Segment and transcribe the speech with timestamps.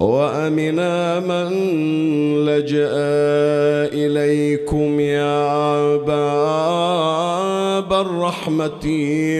[0.00, 1.48] وأمنا من
[2.44, 2.92] لجأ
[3.96, 8.86] إليكم يا باب الرحمة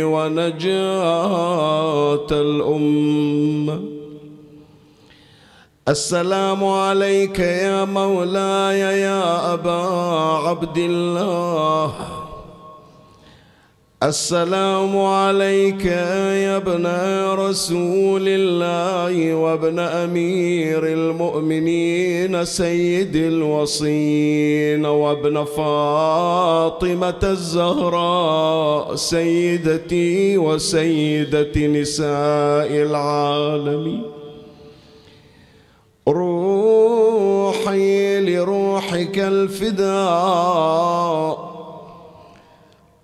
[0.02, 1.06] ونجاة
[2.30, 3.80] الأمة.
[5.88, 9.82] السلام عليك يا مولاي يا أبا
[10.48, 12.15] عبد الله.
[14.06, 16.86] السلام عليك يا ابن
[17.34, 34.02] رسول الله وابن أمير المؤمنين سيد الوصين وابن فاطمة الزهراء سيدتي وسيدة نساء العالمين.
[36.08, 37.86] روحي
[38.20, 40.66] لروحك الفداء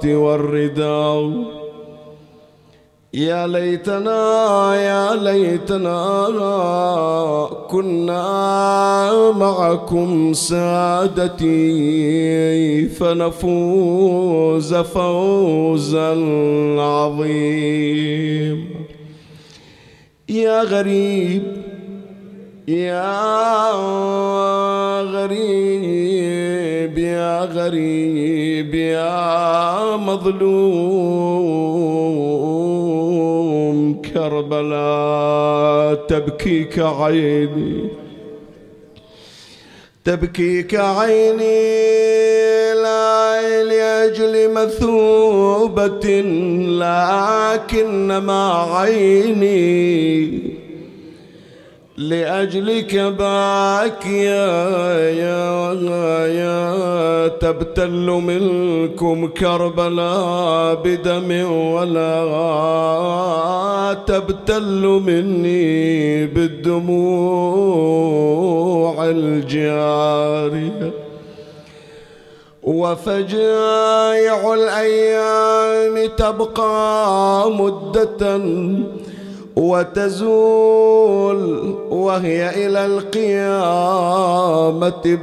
[0.04, 1.57] والرداء.
[3.14, 6.18] يا ليتنا يا ليتنا
[7.70, 11.48] كنا معكم سادتي
[12.88, 16.10] فنفوز فوزا
[16.78, 18.64] عظيما
[20.28, 21.42] يا غريب
[22.68, 23.72] يا
[25.02, 31.78] غريب يا غريب يا مظلوم.
[34.02, 37.88] كربلاء تبكيك عيني.
[40.04, 41.88] تبكيك عيني
[42.74, 46.20] لا لأجل مثوبة
[46.80, 50.57] لكنما عيني.
[51.98, 54.46] لأجلك باكيا
[55.10, 55.72] يا
[56.26, 62.24] يا تبتل منكم كربلاء بدم ولا
[64.06, 67.34] تبتل مني بالدموع
[69.04, 70.90] الجارية.
[72.62, 78.40] وفجائع الأيام تبقى مدة
[79.58, 81.40] وتزول
[81.90, 83.42] وهي إلى القيامة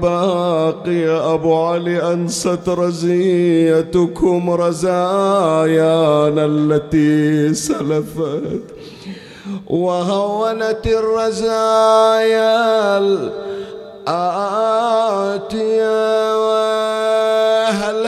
[0.01, 1.33] باقية.
[1.33, 8.63] أبو علي أنست رزيتكم رزايانا التي سلفت.
[9.67, 12.57] وهونت الرزايا
[14.07, 14.65] الآتية.
[17.65, 18.07] هل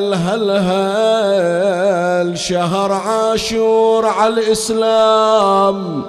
[0.00, 6.02] هل هل هل شهر عاشور على الإسلام؟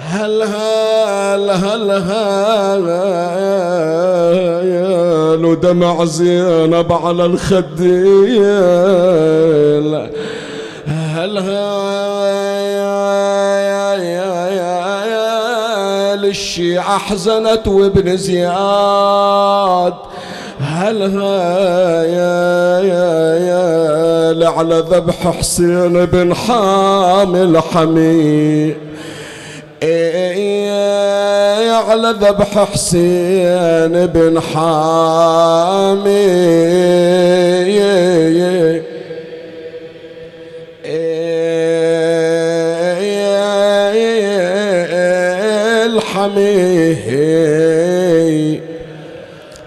[0.00, 2.86] هل هل هل هل
[5.60, 8.36] دمع زينب على الخدين
[10.86, 12.26] هل هل
[16.24, 19.94] الشيعة أحزنت وابن زياد؟
[20.60, 28.74] هل يا يا يا لعلى ذبح حسين بن حامل حمي
[31.88, 36.26] على ذبح حسين بن حامي
[45.86, 46.96] الحمي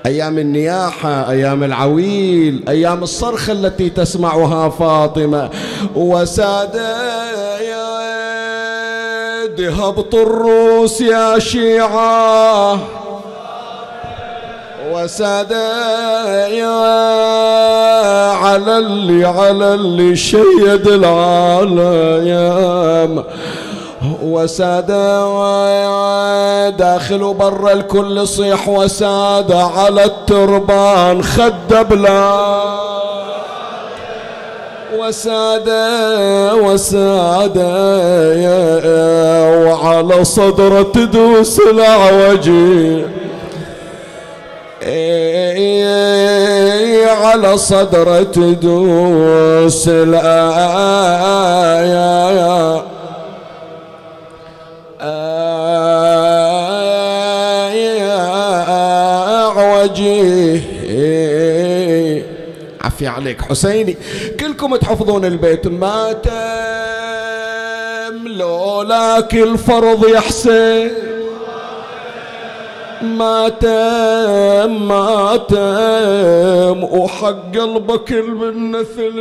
[0.06, 5.50] أيام النياحة أيام العويل أيام الصرخة التي تسمعها فاطمة.
[5.96, 6.76] وساد
[9.60, 12.80] يا هبط الروس يا شيعة.
[14.92, 15.52] وساد
[16.52, 16.80] يا
[18.32, 22.04] على اللي على اللي شيد العالم.
[24.24, 24.88] وساد
[26.78, 32.34] داخل وبر الكل صيح وساد على التربان خد بلا.
[35.00, 35.70] وساد
[36.64, 37.58] وساد
[39.66, 43.06] وعلى صدره تدوس العوجي
[47.10, 50.90] على صدره تدوس الآية
[59.84, 60.62] وجيه
[62.82, 63.42] عفي عليك.
[63.42, 63.98] حسيني
[64.40, 65.68] كلكم تحفظون البيت.
[65.68, 66.30] ما تم
[68.28, 70.92] لولاك الفرض يا حسين
[73.02, 76.84] ما تم ما تم.
[76.84, 79.20] وحق قلبك المنة ثلث.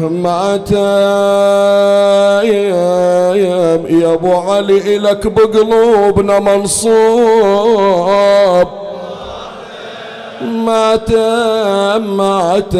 [0.00, 0.74] ما تم.
[3.90, 7.88] يا أبو علي لك بقلوبنا منصوب.
[10.42, 11.10] مات
[12.00, 12.74] مات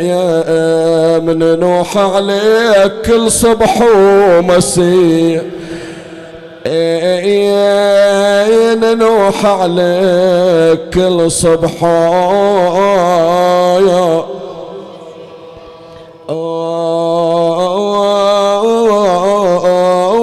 [0.00, 5.42] يا من نوح عليك كل صبح ومسيح.
[8.94, 11.84] نوح عليك كل صبح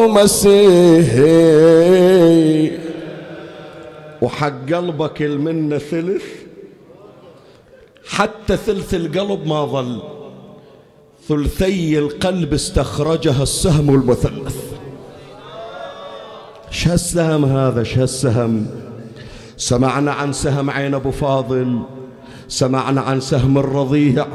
[0.07, 1.67] مسيحي.
[4.21, 6.23] وحق قلبك المنة ثلث.
[8.09, 9.99] حتى ثلث القلب ما ظل.
[11.29, 14.76] ثلثي القلب استخرجها السهم المثلث.
[16.71, 18.67] شو السهم هذا شو السهم
[19.57, 21.79] سمعنا عن سهم عين أبو فاضل
[22.47, 24.25] سمعنا عن سهم الرضيع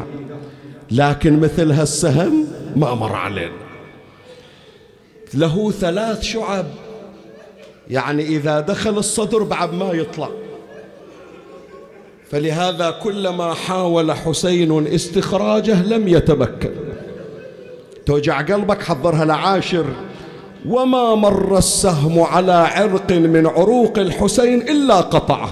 [0.91, 2.47] لكن مثل هالسهم
[2.77, 3.63] ما مر علينا.
[5.35, 6.67] له ثلاث شعب.
[7.91, 10.29] يعني إذا دخل الصدر بعد ما يطلع.
[12.31, 16.71] فلهذا كلما حاول حسين استخراجه لم يتمكن.
[18.07, 19.85] توجع قلبك حضرها لعاشر.
[20.69, 25.49] وما مر السهم على عرق من عروق الحسين إلا قطعه.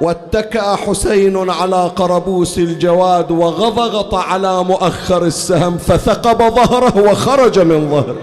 [0.00, 8.16] واتكأ حسين على قربوس الجواد وغضغط على مؤخر السهم فثقب ظهره وخرج من ظهره.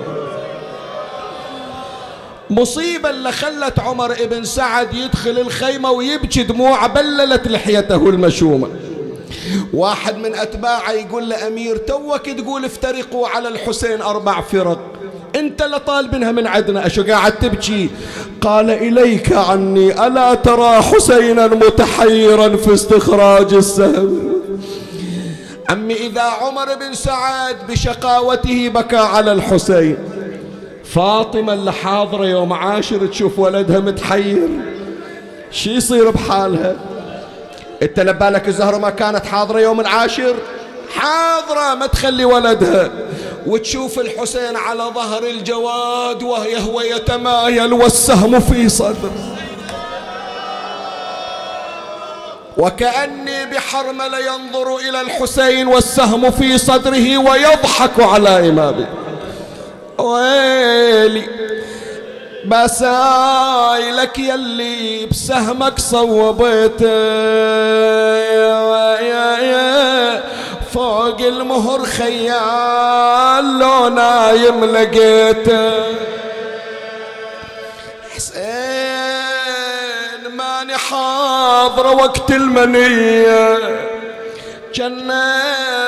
[2.50, 8.68] مصيبة اللي خلت عمر ابن سعد يدخل الخيمة ويبكي دموع بللت لحيته المشومة.
[9.74, 14.80] واحد من أتباعه يقول لأمير توك تقول افترقوا على الحسين أربع فرق.
[15.36, 17.90] أنت لطالبنها من عدنا أشو قاعد تبكي؟
[18.42, 24.34] قال إليك عني ألا ترى حسينا متحيرا في استخراج السهم؟
[25.70, 29.98] عمي إذا عمر بن سعد بشقاوته بكى على الحسين.
[30.84, 34.50] فاطمة اللي حاضرة يوم عاشر تشوف ولدها متحير.
[35.52, 36.76] شي يصير بحالها؟
[37.84, 40.36] انت لبالك الزهرة ما كانت حاضرة يوم العاشر؟
[40.96, 42.92] حاضرة ما تخلي ولدها.
[43.46, 49.38] وتشوف الحسين على ظهر الجواد ويهو يتمايل والسهم في صدره
[52.58, 58.88] وكأني بحرملة ينظر إلى الحسين والسهم في صدره ويضحك على إمامه.
[59.98, 61.24] ويلي
[62.46, 65.80] بسايلك يلي بسهمك
[69.40, 70.24] يا
[70.74, 75.74] فوق المهر خيال لو نايم لقيته
[78.16, 78.44] حسين
[80.38, 83.58] ماني حاضر وقت المنية.
[84.76, 85.34] جنة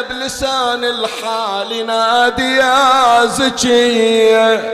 [0.10, 4.74] بلسان الحال نادي يا زكية.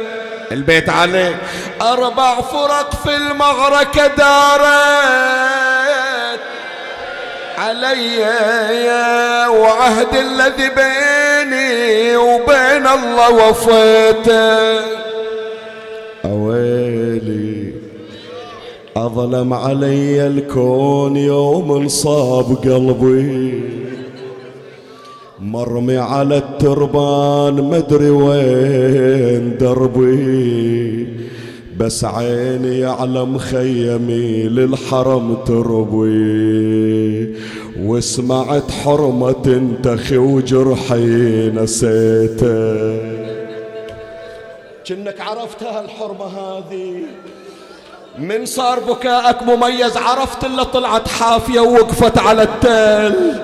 [0.52, 1.36] البيت عليه
[1.82, 5.32] أربع فرق في المعركة دارت
[7.58, 8.20] علي
[9.50, 14.82] وعهد الذي بيني وبين الله وفيته.
[16.26, 17.74] أويلي
[18.98, 23.64] أظلم علي الكون يوم انصاب قلبي.
[25.42, 31.08] مرمي على التربان مدري وين دربي.
[31.78, 37.36] بس عيني يعلم خيمي للحرم تربي.
[37.80, 42.98] وسمعت حرمة تنتخي وجرحي نسيته
[44.88, 46.94] كنك عرفتها الحرمة هذه.
[48.20, 53.42] من صار بكاءك مميز عرفت اللي طلعت حافية ووقفت على التل.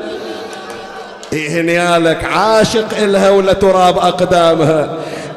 [1.38, 4.90] هنيالك عاشق إلها ولا تراب أقدامها.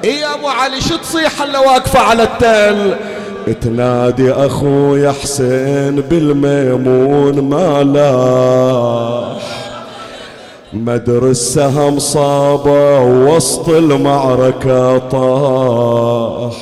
[0.04, 2.96] إيه يا أبو علي شو تصيح اللي واقفة على التل؟
[3.60, 9.40] تنادي أخوي حسين بالميمون ما لاح.
[10.72, 16.54] مدر السهم صابة وسط المعركة طاح.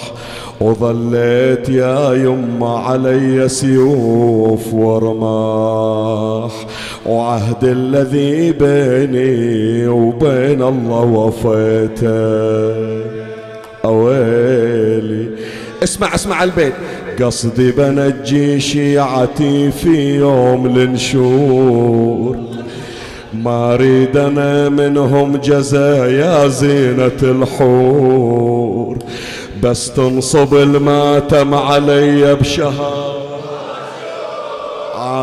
[0.61, 6.53] وظليت يا يما علي سيوف ورماح.
[7.09, 12.09] وعهد الذي بيني وبين الله وفيته
[13.85, 15.29] أويلي.
[15.83, 16.73] اسمع اسمع البيت.
[17.23, 22.37] قصدي بنجي شيعتي في يوم النشور
[23.35, 28.99] ما أريد أنا منهم جزا يا زينة الحور.
[29.63, 33.18] بس تنصب الماتم علي بشهر.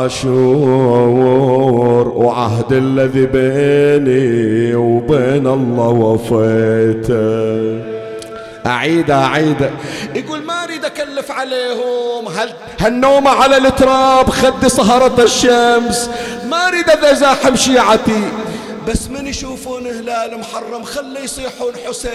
[0.03, 7.95] عاشور وعهد الذي بيني وبين الله وفيته.
[8.65, 9.69] أعيد أعيد.
[10.15, 12.27] يقول ما أريد أكلف عليهم.
[12.37, 12.49] هل
[12.79, 16.09] هالنومة على التراب خد سهرة الشمس.
[16.49, 18.23] ما أريد أزاحم شيعتي.
[18.87, 22.11] بس من يشوفون هلال محرم خلي يصيحون حسين.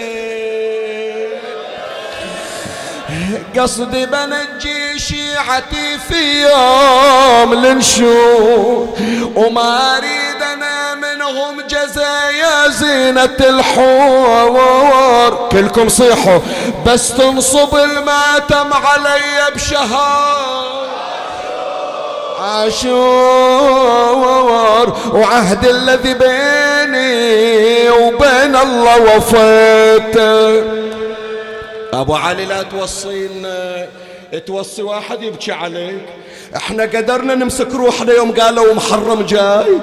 [3.59, 8.87] قصدي بنجي شيعتي في يوم النشور
[9.35, 16.39] وما أريد أنا منهم جزايا زينة الحور كلكم صيحوا
[16.85, 20.81] بس تنصب الماتم علي بشهر
[23.21, 30.90] عاشور وعهد الذي بيني وبين الله وفيته
[31.93, 33.87] أبو علي لا توصينا.
[34.45, 36.05] توصي واحد يبكي عليك.
[36.55, 39.79] إحنا قدرنا نمسك روحنا يوم قالوا محرم جاي.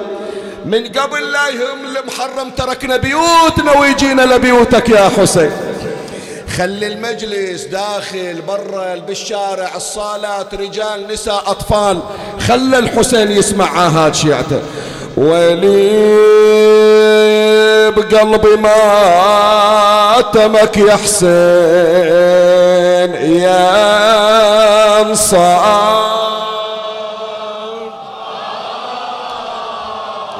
[0.65, 5.51] من قبل لا يهم المحرم تركنا بيوتنا ويجينا لبيوتك يا حسين.
[6.57, 11.99] خلي المجلس داخل برا بالشارع الصالات رجال نساء أطفال.
[12.47, 14.61] خلى الحسين يسمع عهاد شيعته.
[15.19, 15.99] ولي
[17.91, 21.29] بقلبي ماتمك يا حسين
[23.41, 26.09] يا انصار.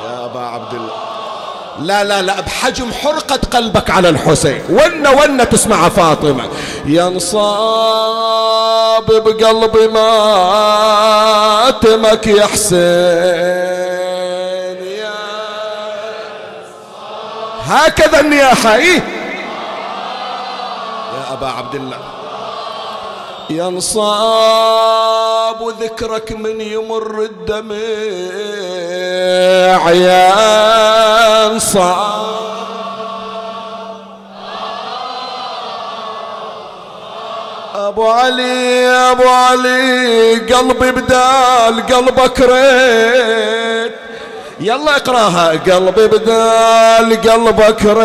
[0.06, 0.94] يا أبا عبد الله.
[1.82, 4.62] لا لا لا بحجم حرقة قلبك على الحسين.
[4.70, 6.44] ون ون تسمع فاطمة.
[6.86, 7.46] ينصاب
[9.06, 9.88] بقلبي
[10.68, 13.99] ماتمك يا حسين.
[17.70, 18.76] هكذا النياحة.
[18.76, 19.00] إيه؟
[21.14, 21.98] يا أبا عبد الله
[23.50, 24.90] ينصاب
[25.82, 27.76] ذكرك من يمر الدمع.
[31.50, 32.40] ينصاب.
[37.76, 44.09] أبو علي أبو علي قلبي بدال قلبك ريت.
[44.60, 48.04] يلا اقراها قلبي بدال قلبك ريت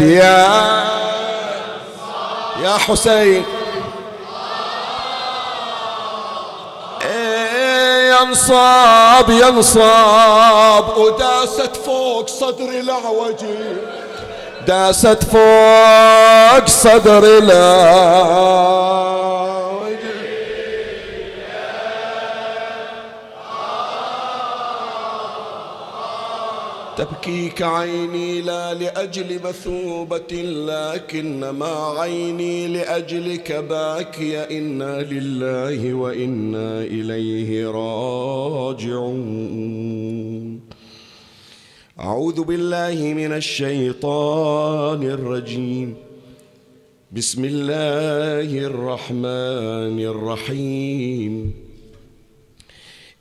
[0.00, 0.46] يا
[2.62, 3.44] يا حسين.
[7.04, 13.58] إيه، ينصاب ينصاب وداست فوق صدري العوجي
[14.66, 19.25] داست فوق صدري العوجي
[26.96, 34.40] تبكيك عيني لا لأجل مثوبة لكنما عيني لأجلك باكية.
[34.40, 39.16] إنا لله وإنا إليه راجعون.
[42.00, 45.94] أعوذ بالله من الشيطان الرجيم.
[47.12, 51.65] بسم الله الرحمن الرحيم.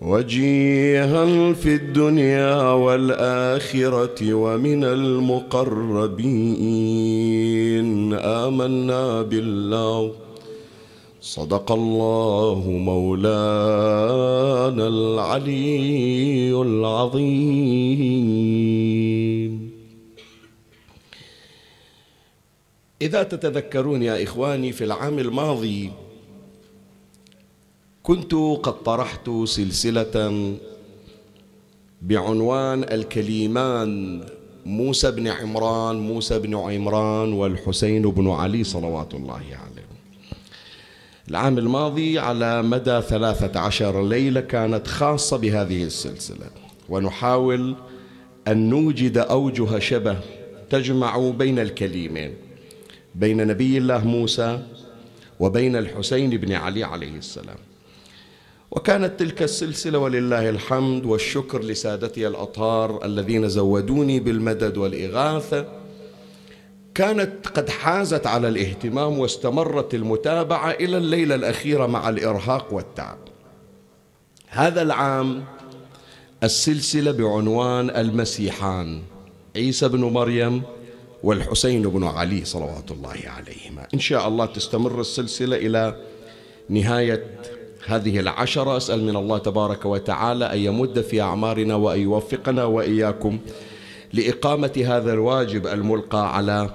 [0.00, 6.18] وجيها في الدنيا والآخرة ومن المقربين.
[8.14, 10.12] آمنا بالله.
[11.20, 13.28] صدق الله مولانا
[14.88, 17.78] العلي العظيم.
[23.02, 25.90] إذا تتذكرون يا إخواني في العام الماضي
[28.08, 30.56] كنت قد طرحت سلسلة
[32.02, 34.20] بعنوان الكليمان
[34.66, 39.86] موسى بن عمران موسى بن عمران والحسين بن علي صلوات الله عليه
[41.30, 46.50] العام الماضي على مدى ثلاثة عشر ليلة كانت خاصة بهذه السلسلة
[46.88, 47.76] ونحاول
[48.48, 50.20] أن نوجد أوجه شبه
[50.70, 52.34] تجمع بين الكليمين
[53.14, 54.62] بين نبي الله موسى
[55.40, 57.58] وبين الحسين بن علي عليه السلام.
[58.70, 65.66] وكانت تلك السلسلة ولله الحمد والشكر لسادتي الأطهار الذين زودوني بالمدد والإغاثة.
[66.94, 73.18] كانت قد حازت على الاهتمام واستمرت المتابعة إلى الليلة الأخيرة مع الإرهاق والتعب.
[74.48, 75.44] هذا العام
[76.42, 79.02] السلسلة بعنوان المسيحان
[79.56, 80.62] عيسى بن مريم
[81.22, 83.86] والحسين بن علي صلوات الله عليهما.
[83.94, 85.96] إن شاء الله تستمر السلسلة إلى
[86.68, 87.24] نهاية
[87.86, 93.38] هذه العشرة أسأل من الله تبارك وتعالى أن يمد في أعمارنا وأن يوفقنا وإياكم
[94.12, 96.70] لإقامة هذا الواجب الملقى على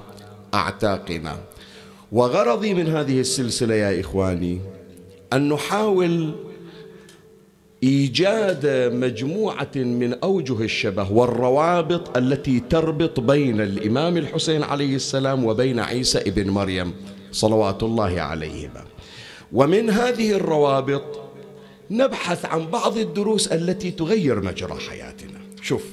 [0.54, 1.38] أعتاقنا.
[2.12, 4.62] وغرضي من هذه السلسلة يا إخواني
[5.34, 6.32] أن نحاول
[7.84, 16.18] إيجاد مجموعة من أوجه الشبه والروابط التي تربط بين الإمام الحسين عليه السلام وبين عيسى
[16.20, 16.94] ابن مريم
[17.32, 18.93] صلوات الله عليهما.
[19.54, 21.22] ومن هذه الروابط
[21.92, 25.40] نبحث عن بعض الدروس التي تغير مجرى حياتنا.
[25.62, 25.84] شوف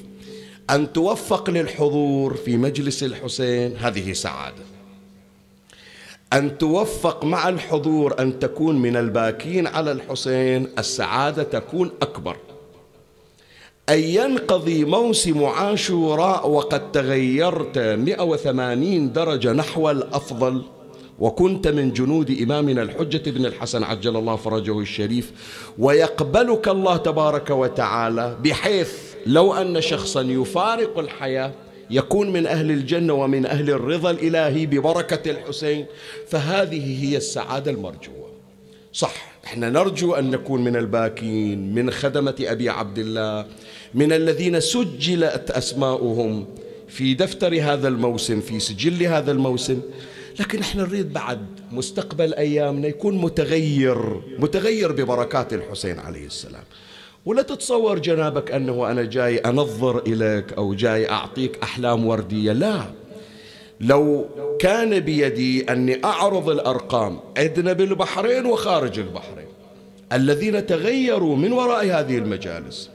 [0.69, 4.63] أن توفق للحضور في مجلس الحسين هذه سعادة.
[6.33, 12.37] أن توفق مع الحضور أن تكون من الباكين على الحسين السعادة تكون أكبر.
[13.89, 20.61] أن ينقضي موسم عاشوراء وقد تغيرت 180 درجة نحو الأفضل.
[21.21, 25.31] وكنت من جنود إمامنا الحجة بن الحسن عجل الله فرجه الشريف
[25.79, 28.91] ويقبلك الله تبارك وتعالى بحيث
[29.25, 31.51] لو أن شخصا يفارق الحياة
[31.89, 35.85] يكون من أهل الجنة ومن أهل الرضا الإلهي ببركة الحسين
[36.27, 38.31] فهذه هي السعادة المرجوة.
[38.93, 43.45] صح إحنا نرجو أن نكون من الباكين من خدمة أبي عبد الله
[43.93, 46.45] من الذين سجلت أسماؤهم
[46.87, 49.81] في دفتر هذا الموسم في سجل هذا الموسم.
[50.41, 56.63] لكن إحنا نريد بعد مستقبل أيامنا يكون متغير متغير ببركات الحسين عليه السلام.
[57.25, 62.81] ولا تتصور جنابك أنه أنا جاي أنظر إليك أو جاي أعطيك أحلام وردية لا.
[63.79, 69.47] لو كان بيدي أني أعرض الأرقام عندنا بالبحرين وخارج البحرين.
[70.13, 72.89] الذين تغيروا من وراء هذه المجالس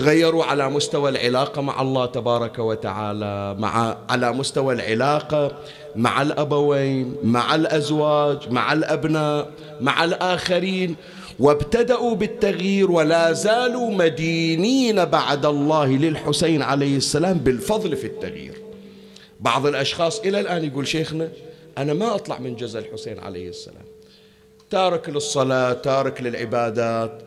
[0.00, 5.52] تغيروا على مستوى العلاقة مع الله تبارك وتعالى مع على مستوى العلاقة
[5.96, 10.96] مع الأبوين مع الأزواج مع الأبناء مع الآخرين.
[11.38, 18.62] وابتدأوا بالتغيير ولا زالوا مدينين بعد الله للحسين عليه السلام بالفضل في التغيير.
[19.40, 21.28] بعض الأشخاص إلى الآن يقول شيخنا
[21.78, 23.84] أنا ما أطلع من جزء الحسين عليه السلام.
[24.70, 27.22] تارك للصلاة تارك للعبادات.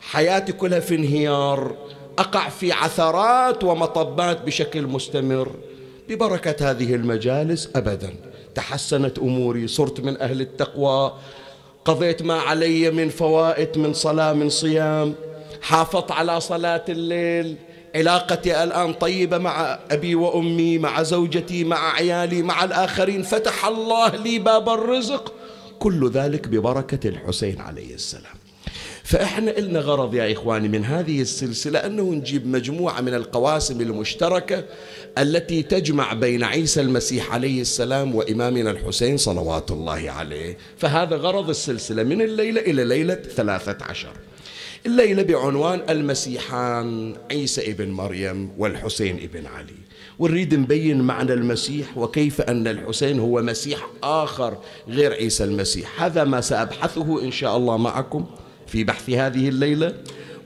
[0.00, 1.76] حياتي كلها في انهيار.
[2.18, 5.50] أقع في عثرات ومطبات بشكل مستمر.
[6.08, 8.14] ببركة هذه المجالس أبدا.
[8.54, 11.12] تحسنت أموري صرت من أهل التقوى.
[11.84, 15.14] قضيت ما علي من فوائد من صلاة من صيام.
[15.62, 17.56] حافظت على صلاة الليل.
[17.94, 23.22] علاقتي الآن طيبة مع أبي وأمي مع زوجتي مع عيالي مع الآخرين.
[23.22, 25.32] فتح الله لي باب الرزق.
[25.78, 28.33] كل ذلك ببركة الحسين عليه السلام.
[29.04, 34.64] فإحنا إلنا غرض يا إخواني من هذه السلسلة أنه نجيب مجموعة من القواسم المشتركة
[35.18, 40.58] التي تجمع بين عيسى المسيح عليه السلام وإمامنا الحسين صلوات الله عليه.
[40.78, 44.12] فهذا غرض السلسلة من الليلة إلى ليلة ثلاثة عشر.
[44.86, 49.84] الليلة بعنوان المسيحان عيسى ابن مريم والحسين ابن علي.
[50.18, 56.02] ونريد نبين معنى المسيح وكيف أن الحسين هو مسيح آخر غير عيسى المسيح.
[56.02, 58.26] هذا ما سأبحثه إن شاء الله معكم.
[58.66, 59.92] في بحث هذه الليلة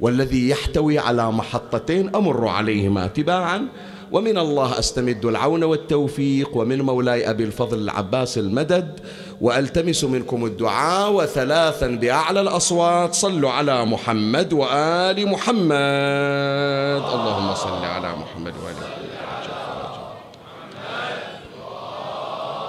[0.01, 3.69] والذي يحتوي على محطتين أمر عليهما تباعا.
[4.13, 9.01] ومن الله أستمد العون والتوفيق ومن مولاي أبي الفضل العباس المدد.
[9.41, 13.15] وألتمس منكم الدعاء وثلاثا بأعلى الأصوات.
[13.15, 17.03] صلوا على محمد وآل محمد.
[17.15, 19.09] اللهم صل على محمد وآل محمد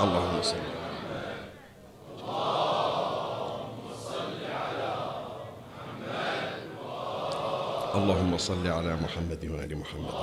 [0.02, 0.56] اللهم صل
[7.96, 10.14] اللهم صل على محمد وآل محمد.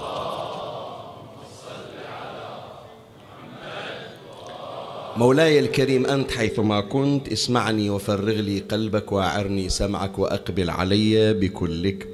[5.16, 12.08] مولاي الكريم أنت حيثما كنت اسمعني وفرغ لي قلبك وأعرني سمعك وأقبل علي بكلك.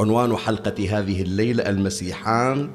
[0.00, 2.70] عنوان حلقة هذه الليلة المسيحان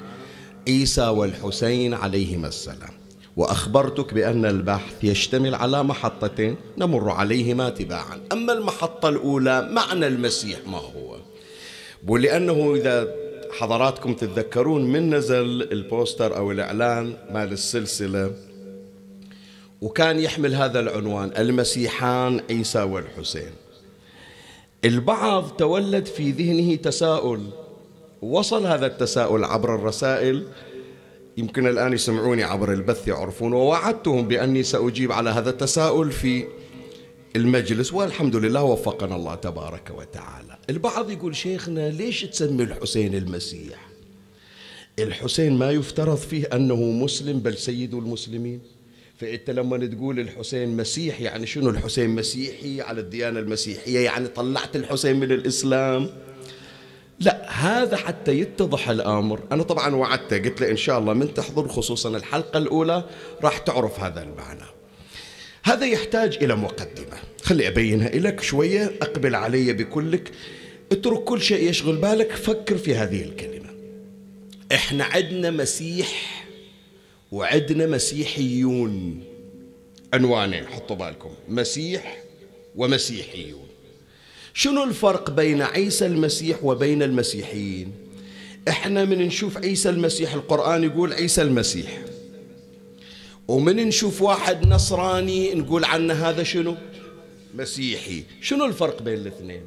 [0.67, 2.93] عيسى والحسين عليهما السلام.
[3.37, 8.19] وأخبرتك بأن البحث يشتمل على محطتين نمر عليهما تباعا.
[8.31, 11.06] أما المحطة الأولى معنى المسيح ما هو؟
[12.07, 13.07] ولأنه إذا
[13.51, 18.31] حضراتكم تتذكرون من نزل البوستر أو الإعلان مال السلسلة
[19.81, 23.51] وكان يحمل هذا العنوان المسيحان عيسى والحسين.
[24.85, 27.41] البعض تولد في ذهنه تساؤل
[28.21, 30.47] وصل هذا التساؤل عبر الرسائل
[31.37, 36.45] يمكن الآن يسمعوني عبر البث يعرفون ووعدتهم بأني سأجيب على هذا التساؤل في
[37.37, 40.57] المجلس والحمد لله وفقنا الله تبارك وتعالى.
[40.69, 43.87] البعض يقول شيخنا ليش تسمي الحسين المسيح؟
[44.99, 48.61] الحسين ما يفترض فيه أنه مسلم بل سيد المسلمين.
[49.19, 55.19] فإنت لما تقول الحسين مسيح يعني شنو الحسين مسيحي على الديانة المسيحية؟ يعني طلعت الحسين
[55.19, 56.09] من الإسلام؟
[57.19, 59.39] لا هذا حتى يتضح الأمر.
[59.51, 63.03] أنا طبعا وعدته قلت له إن شاء الله من تحضر خصوصا الحلقة الأولى
[63.43, 64.76] راح تعرف هذا المعنى.
[65.67, 67.17] هذا يحتاج إلى مقدمة.
[67.41, 70.31] خلي ابينها لك شوية أقبل علي بكلك.
[70.91, 73.69] اترك كل شيء يشغل بالك فكر في هذه الكلمة.
[74.71, 76.43] إحنا عندنا مسيح
[77.31, 79.23] وعندنا مسيحيون.
[80.13, 81.31] عنوانين حطوا بالكم.
[81.49, 82.23] مسيح
[82.75, 83.67] ومسيحيون.
[84.53, 87.91] شنو الفرق بين عيسى المسيح وبين المسيحيين؟
[88.67, 92.01] إحنا من نشوف عيسى المسيح القرآن يقول عيسى المسيح.
[93.47, 96.75] ومن نشوف واحد نصراني نقول عنه هذا شنو؟
[97.55, 98.23] مسيحي.
[98.41, 99.61] شنو الفرق بين الاثنين؟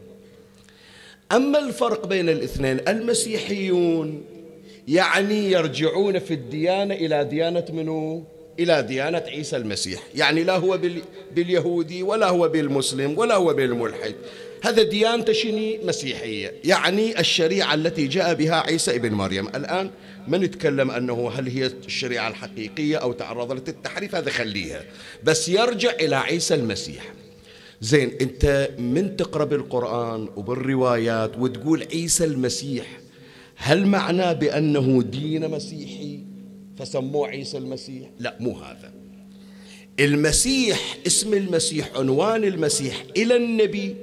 [1.32, 4.22] أما الفرق بين الاثنين المسيحيون
[4.88, 8.24] يعني يرجعون في الديانة إلى ديانة منو؟
[8.58, 10.00] إلى ديانة عيسى المسيح.
[10.14, 10.78] يعني لا هو
[11.34, 14.14] باليهودي ولا هو بالمسلم ولا هو بالملحد.
[14.62, 19.48] هذا ديانته شني مسيحية يعني الشريعة التي جاء بها عيسى ابن مريم.
[19.48, 19.90] الآن
[20.28, 24.84] ما نتكلم أنه هل هي الشريعة الحقيقية أو تعرضت للتحريف هذا خليها.
[25.24, 27.12] بس يرجع إلى عيسى المسيح.
[27.80, 32.86] زين أنت من تقرأ بالقرآن وبالروايات وتقول عيسى المسيح
[33.56, 36.24] هل معناه بأنه دين مسيحي؟
[36.78, 38.92] فسموه عيسى المسيح؟ لا مو هذا.
[40.00, 43.96] المسيح اسم المسيح عنوان المسيح إلى النبي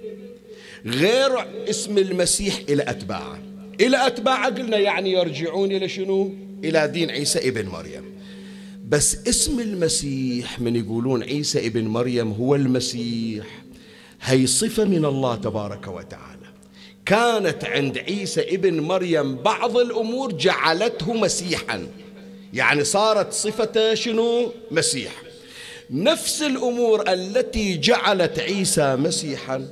[0.87, 1.31] غير
[1.69, 3.39] اسم المسيح إلى أتباعه
[3.81, 8.03] إلى أتباعه قلنا يعني يرجعون إلى شنو؟ إلى دين عيسى ابن مريم.
[8.87, 13.45] بس اسم المسيح من يقولون عيسى ابن مريم هو المسيح.
[14.21, 16.47] هي صفة من الله تبارك وتعالى.
[17.05, 21.87] كانت عند عيسى ابن مريم بعض الأمور جعلته مسيحا.
[22.53, 25.11] يعني صارت صفته شنو؟ مسيح.
[25.91, 29.67] نفس الأمور التي جعلت عيسى مسيحا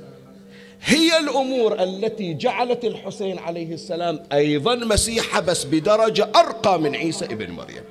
[0.82, 7.50] هي الأمور التي جعلت الحسين عليه السلام أيضا مسيحا بس بدرجة أرقى من عيسى ابن
[7.50, 7.82] مريم.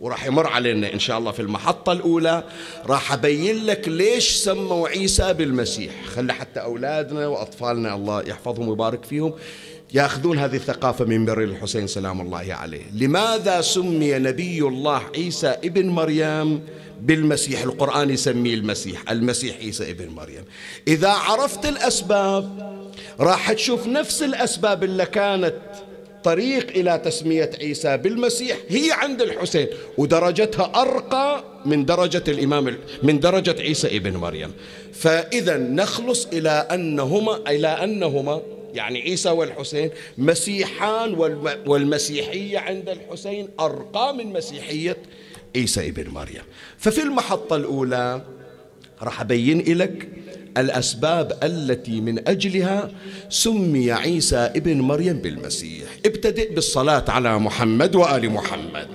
[0.00, 2.44] وراح يمر علينا إن شاء الله في المحطة الأولى.
[2.86, 5.92] راح أبين لك ليش سموا عيسى بالمسيح.
[6.04, 9.34] خلي حتى أولادنا وأطفالنا الله يحفظهم ويبارك فيهم.
[9.94, 12.82] ياخذون هذه الثقافة من بر الحسين سلام الله عليه.
[12.92, 16.60] لماذا سمي نبي الله عيسى ابن مريم
[17.00, 20.44] بالمسيح القرآن يسميه المسيح المسيح عيسى ابن مريم.
[20.88, 22.74] إذا عرفت الأسباب
[23.20, 25.54] راح تشوف نفس الأسباب اللي كانت
[26.16, 29.66] الطريق إلى تسمية عيسى بالمسيح هي عند الحسين
[29.98, 34.52] ودرجتها أرقى من درجة الإمام من درجة عيسى ابن مريم.
[34.92, 38.42] فإذا نخلص إلى أنهما إلى أنهما
[38.74, 41.14] يعني عيسى والحسين مسيحان
[41.66, 44.96] والمسيحية عند الحسين أرقى من مسيحية
[45.56, 46.42] عيسى ابن مريم.
[46.78, 48.22] ففي المحطة الأولى
[49.02, 50.08] راح أبين لك
[50.56, 52.90] الأسباب التي من أجلها
[53.28, 55.88] سمي عيسى ابن مريم بالمسيح.
[56.06, 58.88] ابتدئ بالصلاة على محمد وآل محمد.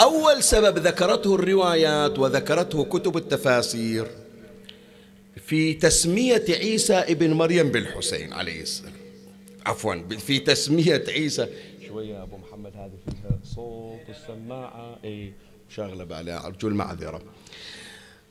[0.00, 4.06] أول سبب ذكرته الروايات وذكرته كتب التفاسير
[5.46, 8.99] في تسمية عيسى ابن مريم بالحسين عليه السلام.
[9.66, 11.48] عفوا في تسمية عيسى.
[11.88, 14.98] شوية يا أبو محمد هذه فيها صوت السماعة.
[15.04, 15.32] أي
[15.76, 17.22] شاغلة بالها أرجو المعذرة.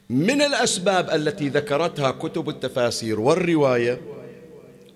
[0.10, 4.02] من الأسباب التي ذكرتها كتب التفاسير والرواية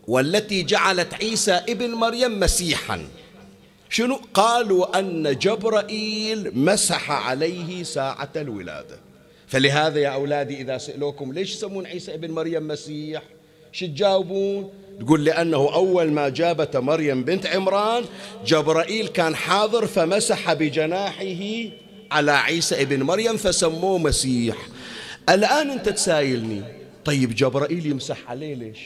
[0.08, 3.08] والتي جعلت عيسى ابن مريم مسيحا
[3.89, 9.00] شنو؟ قالوا أن جبرائيل مسح عليه ساعة الولادة.
[9.48, 13.24] فلهذا يا أولادي إذا سألوكم ليش يسمون عيسى ابن مريم مسيح؟
[13.73, 18.03] شو تجاوبون؟ تقول لأنه أول ما جابت مريم بنت عمران
[18.45, 21.25] جبرائيل كان حاضر فمسح بجناحه
[22.12, 24.55] على عيسى ابن مريم فسموه مسيح.
[25.29, 26.62] الآن أنت تسايلني.
[27.05, 28.79] طيب جبرائيل يمسح عليه ليش؟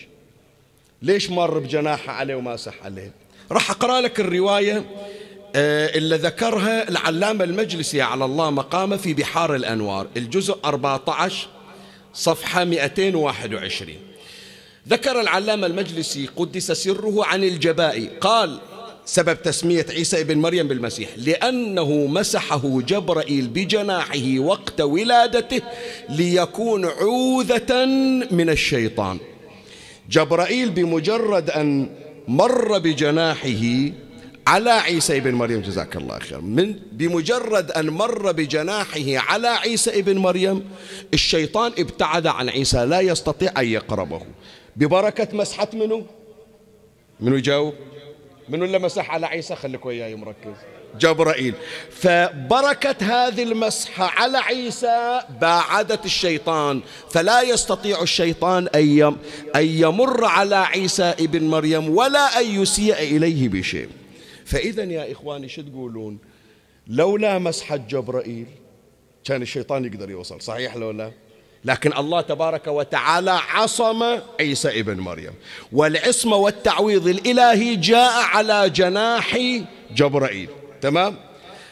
[1.02, 3.12] ليش مر بجناحه عليه وماسح عليه؟
[3.52, 4.86] راح أقرأ لك الرواية
[5.56, 11.48] آه، اللي ذكرها العلامة المجلسي على الله مقامه في بحار الأنوار الجزء 14
[12.14, 14.07] صفحة 221
[14.90, 18.60] ذكر العلامة المجلسي قدس سره عن الجبائي قال
[19.06, 25.62] سبب تسمية عيسى ابن مريم بالمسيح لأنه مسحه جبرائيل بجناحه وقت ولادته
[26.10, 27.86] ليكون عوذة
[28.32, 29.18] من الشيطان.
[30.10, 31.90] جبرائيل بمجرد أن
[32.28, 33.92] مر بجناحه
[34.48, 40.18] على عيسى ابن مريم جزاك الله خير من بمجرد أن مر بجناحه على عيسى ابن
[40.18, 40.66] مريم
[41.14, 44.22] الشيطان ابتعد عن عيسى لا يستطيع أن يقربه.
[44.78, 46.06] ببركة مسحة منه
[47.20, 47.74] منو يجاوب
[48.50, 50.54] منو اللي مسح على عيسى؟ خليك وياي مركز.
[51.00, 51.54] جبرائيل
[51.92, 58.68] فبركة هذه المسحة على عيسى باعدت الشيطان فلا يستطيع الشيطان
[59.56, 63.90] أن يمر على عيسى ابن مريم ولا أن يسيء إليه بشيء.
[64.46, 66.18] فإذا يا إخواني شو تقولون؟
[66.88, 68.46] لولا مسحة جبرائيل
[69.24, 71.12] كان الشيطان يقدر يوصل صحيح لو لا؟
[71.68, 75.34] لكن الله تبارك وتعالى عصم عيسى ابن مريم.
[75.72, 79.40] والعصمة والتعويض الإلهي جاء على جناح
[79.96, 80.50] جبرائيل.
[80.82, 81.16] تمام؟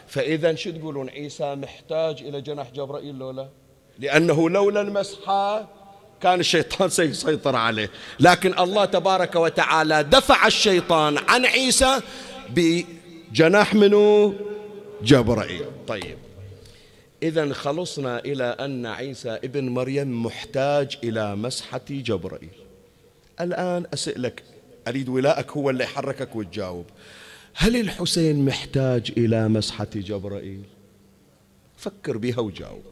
[0.08, 3.50] فإذا شو تقولون؟ عيسى محتاج إلى جناح جبرائيل لولا؟
[4.00, 5.68] لأنه لولا المسحة
[6.22, 7.90] كان الشيطان سيسيطر عليه.
[8.20, 12.02] لكن الله تبارك وتعالى دفع الشيطان عن عيسى
[12.50, 14.34] بجناح منه
[15.04, 15.66] جبرائيل.
[15.88, 16.18] طيب.
[17.24, 22.50] إذا خلصنا إلى أن عيسى ابن مريم محتاج إلى مسحة جبرائيل.
[23.42, 24.44] الآن أسألك
[24.88, 26.86] أريد ولائك هو اللي يحركك وتجاوب.
[27.54, 30.62] هل الحسين محتاج إلى مسحة جبرائيل؟
[31.78, 32.84] فكر بها وجاوب.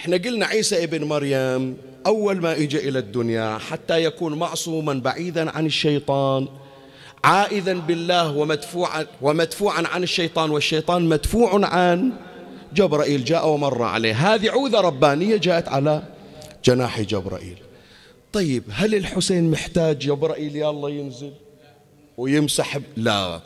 [0.00, 5.66] إحنا قلنا عيسى ابن مريم أول ما إجا إلى الدنيا حتى يكون معصوما بعيدا عن
[5.66, 6.48] الشيطان
[7.24, 12.12] عائذا بالله ومدفوعا ومدفوعا عن الشيطان والشيطان مدفوع عن
[12.74, 14.34] جبرائيل جاء ومر عليه.
[14.34, 16.02] هذه عوذة ربانية جاءت على
[16.64, 17.56] جناح جبرائيل.
[18.32, 21.32] طيب هل الحسين محتاج جبرائيل يا الله ينزل
[22.16, 23.40] ويمسح لا.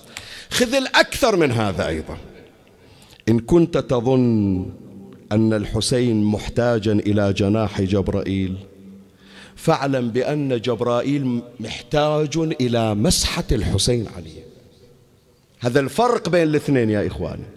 [0.50, 2.16] خذ الأكثر من هذا أيضا.
[3.28, 4.66] إن كنت تظن
[5.32, 8.56] أن الحسين محتاجا إلى جناح جبرائيل
[9.56, 14.46] فاعلم بأن جبرائيل محتاج إلى مسحة الحسين عليه
[15.60, 17.55] هذا الفرق بين الاثنين يا إخواني.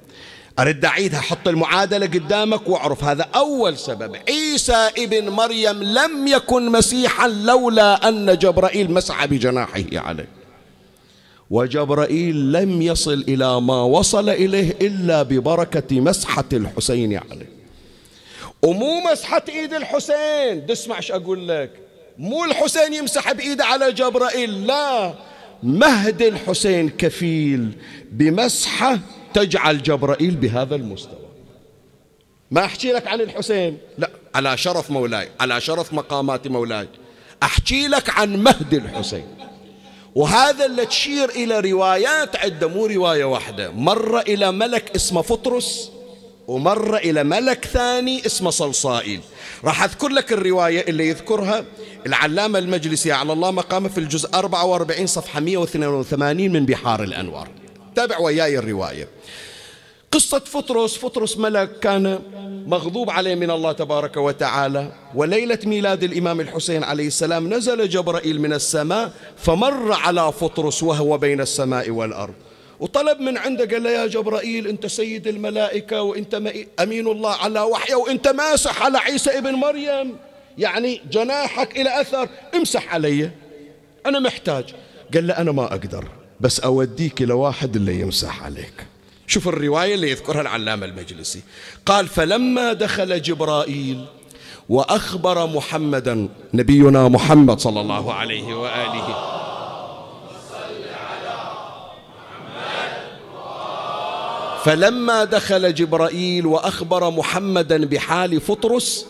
[0.60, 1.20] أرد أعيدها.
[1.22, 4.16] حط المعادلة قدامك واعرف هذا أول سبب.
[4.30, 10.28] عيسى ابن مريم لم يكن مسيحا لولا أن جبرائيل مسح بجناحه عليه.
[11.50, 17.50] وجبرائيل لم يصل إلى ما وصل إليه إلا ببركة مسحة الحسين عليه.
[18.62, 20.68] ومو مسحة إيد الحسين.
[20.68, 21.72] تسمع إيش أقول لك؟
[22.18, 25.14] مو الحسين يمسح بإيده على جبرائيل لا.
[25.64, 27.72] مهد الحسين كفيل
[28.12, 29.00] بمسحة
[29.34, 31.30] تجعل جبرائيل بهذا المستوى.
[32.52, 33.78] ما أحكي لك عن الحسين.
[33.98, 36.88] لا على شرف مولاي على شرف مقامات مولاي.
[37.44, 39.26] أحكي لك عن مهد الحسين.
[40.16, 43.72] وهذا اللي تشير إلى روايات عدة مو رواية واحدة.
[43.72, 45.92] مر إلى ملك اسمه فطرس
[46.48, 49.22] ومر إلى ملك ثاني اسمه صلصائيل.
[49.64, 51.66] راح أذكر لك الرواية اللي يذكرها.
[52.06, 57.48] العلامة المجلسي على الله مقامه في الجزء 44 صفحة 182 من بحار الأنوار.
[57.96, 59.08] تابع وياي الرواية.
[60.12, 62.20] قصة فطرس فطرس ملك كان
[62.68, 64.92] مغضوب عليه من الله تبارك وتعالى.
[65.16, 71.42] وليلة ميلاد الإمام الحسين عليه السلام نزل جبرائيل من السماء فمر على فطرس وهو بين
[71.42, 72.34] السماء والأرض.
[72.80, 76.36] وطلب من عنده قال له يا جبرائيل أنت سيد الملائكة وأنت
[76.80, 80.18] أمين الله على وحيه وأنت ماسح على عيسى ابن مريم.
[80.58, 83.32] يعني جناحك إلى أثر امسح علي
[84.06, 84.74] أنا محتاج.
[85.14, 86.06] قال له أنا ما أقدر.
[86.42, 88.86] بس أوديك إلى واحد اللي يمسح عليك.
[89.28, 91.42] شوف الرواية اللي يذكرها العلامة المجلسي.
[91.86, 94.06] قال فلما دخل جبرائيل
[94.70, 99.36] وأخبر محمدا نبينا محمد صلى الله عليه وآله.
[104.64, 109.06] فلما دخل جبرائيل وأخبر محمدا بحال فطرس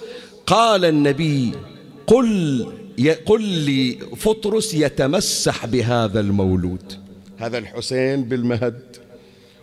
[0.47, 1.51] قال النبي
[2.07, 2.65] قل
[3.25, 7.08] قل لي فطرس يتمسح بهذا المولود.
[7.39, 8.97] هذا الحسين بالمهد.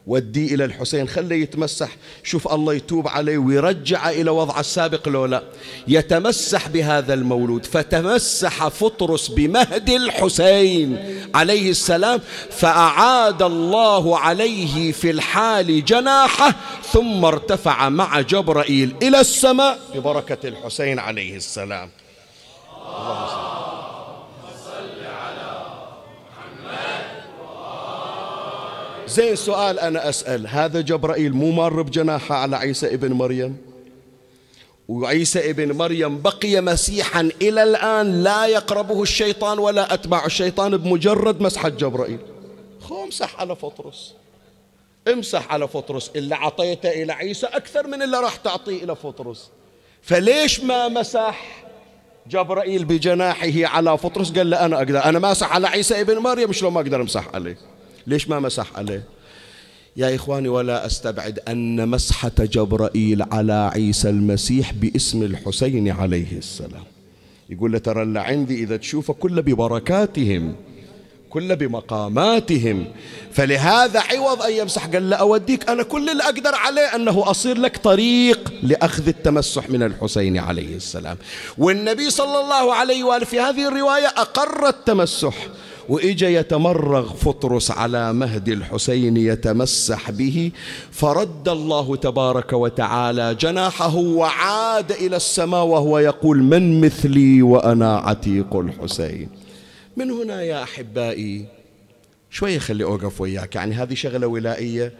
[0.06, 1.88] ودي إلى الحسين خليه يتمسح.
[2.22, 5.42] شوف الله يتوب عليه ويرجع إلى وضع السابق لو لا.
[5.88, 7.64] يتمسح بهذا المولود.
[7.64, 10.98] فتمسح فطرس بمهد الحسين
[11.34, 12.20] عليه السلام.
[12.50, 16.54] فأعاد الله عليه في الحال جناحه
[16.92, 21.90] ثم ارتفع مع جبرائيل إلى السماء ببركة الحسين عليه السلام.
[22.86, 23.85] اللهم
[29.08, 30.46] زين سؤال أنا أسأل.
[30.46, 33.56] هذا جبرائيل مو مر بجناحه على عيسى ابن مريم؟
[34.88, 41.68] وعيسى ابن مريم بقي مسيحا إلى الآن لا يقربه الشيطان ولا أتباع الشيطان بمجرد مسحة
[41.68, 42.18] جبرائيل.
[42.80, 44.14] خو امسح على فطرس.
[45.12, 46.10] امسح على فطرس.
[46.16, 49.50] اللي عطيته إلى عيسى أكثر من اللي راح تعطيه إلى فطرس.
[50.02, 51.66] فليش ما مسح
[52.30, 55.04] جبرائيل بجناحه على فطرس؟ قال له أنا أقدر.
[55.04, 57.75] أنا ماسح على عيسى ابن مريم شلون ما أقدر أمسح عليه؟
[58.06, 59.02] ليش ما مسح عليه؟
[59.96, 66.84] يا إخواني ولا أستبعد أن مسحة جبرائيل على عيسى المسيح باسم الحسين عليه السلام.
[67.50, 70.56] يقول له ترى اللي عندي إذا تشوفه كله ببركاتهم
[71.30, 72.84] كله بمقاماتهم.
[73.32, 74.86] فلهذا عوض أن يمسح.
[74.86, 79.82] قال له أوديك أنا كل اللي أقدر عليه أنه أصير لك طريق لأخذ التمسح من
[79.82, 81.16] الحسين عليه السلام.
[81.58, 85.48] والنبي صلى الله عليه وآله في هذه الرواية أقر التمسح.
[85.88, 90.50] وإجا يتمرغ فطرس على مهد الحسين يتمسح به
[90.90, 99.28] فرد الله تبارك وتعالى جناحه وعاد إلى السماء وهو يقول من مثلي وأنا عتيق الحسين.
[99.96, 101.46] من هنا يا أحبائي؟
[102.30, 104.92] شوية خلي أوقف وياك يعني هذه شغلة ولائية.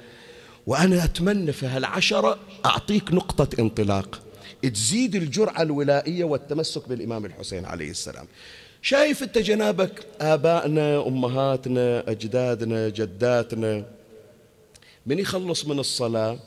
[0.67, 4.21] وأنا أتمنى في هالعشرة أعطيك نقطة انطلاق.
[4.63, 8.27] تزيد الجرعة الولائية والتمسك بالإمام الحسين عليه السلام.
[8.87, 13.85] شايف انت جنابك آبائنا أمهاتنا أجدادنا جداتنا
[15.07, 16.39] من يخلص من الصلاة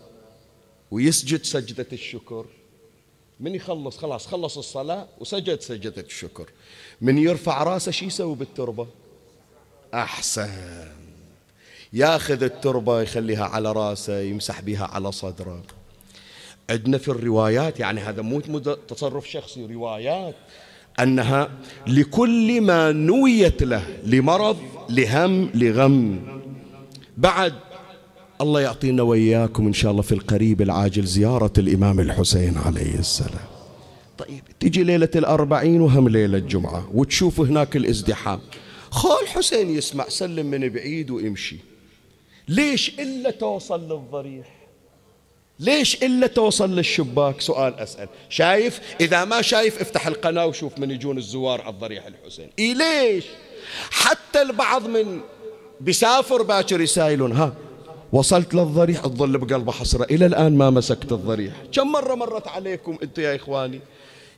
[0.92, 2.46] ويسجد سجدة الشكر؟
[3.40, 6.50] من يخلص؟ خلاص خلص الصلاة وسجد سجدة الشكر.
[7.02, 8.88] من يرفع راسه شو يسوي بالتربة؟
[9.94, 10.50] أحسن.
[11.94, 15.64] ياخذ التربة يخليها على راسه يمسح بها على صدره.
[16.70, 20.36] عندنا في الروايات يعني هذا مو تصرف شخصي روايات.
[21.04, 21.50] أنها
[21.88, 24.58] لكل ما نويت له لمرض
[24.90, 26.20] لهم لغم.
[27.18, 27.54] بعد
[28.42, 33.48] الله يعطينا وإياكم إن شاء الله في القريب العاجل زيارة الإمام الحسين عليه السلام.
[34.18, 38.40] طيب تجي ليلة الأربعين وهم ليلة الجمعة وتشوف هناك الازدحام.
[38.92, 41.58] خال حسين يسمع سلم من بعيد وامشي.
[42.48, 44.59] ليش إلا توصل للضريح؟
[45.60, 48.08] ليش إلا توصل للشباك؟ سؤال أسأل.
[48.30, 52.50] شايف؟ إذا ما شايف افتح القناة وشوف من يجون الزوار على الضريح الحسين.
[52.60, 53.26] إيه ليش؟
[53.92, 55.20] حتى البعض من
[55.82, 57.54] بيسافر باكر يسائلون ها
[58.14, 60.04] وصلت للضريح تظل بقلبه حسرة.
[60.04, 61.54] إلى الآن ما مسكت الضريح.
[61.72, 63.80] كم مرة مرت عليكم أنتم يا إخواني؟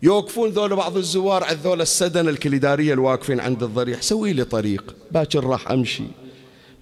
[0.04, 4.02] يوقفون ذول بعض الزوار على ذول السدن الكليدارية الواقفين عند الضريح.
[4.02, 4.96] سوي لي طريق.
[5.12, 6.04] باكر راح أمشي.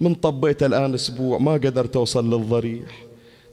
[0.02, 3.09] من طبيت الآن أسبوع ما قدرت أوصل للضريح.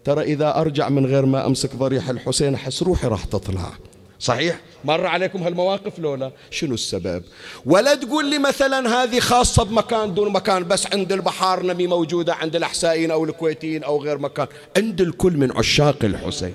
[0.06, 3.72] ترى إذا أرجع من غير ما أمسك ضريح الحسين أحس روحي راح تطلع.
[4.18, 7.22] صحيح؟ مر عليكم هالمواقف لولا؟ شنو السبب؟
[7.66, 12.56] ولا تقول لي مثلا هذه خاصة بمكان دون مكان بس عند البحار نمي موجودة عند
[12.56, 14.46] الأحسائيين أو الكويتيين أو غير مكان.
[14.76, 16.54] عند الكل من عشاق الحسين.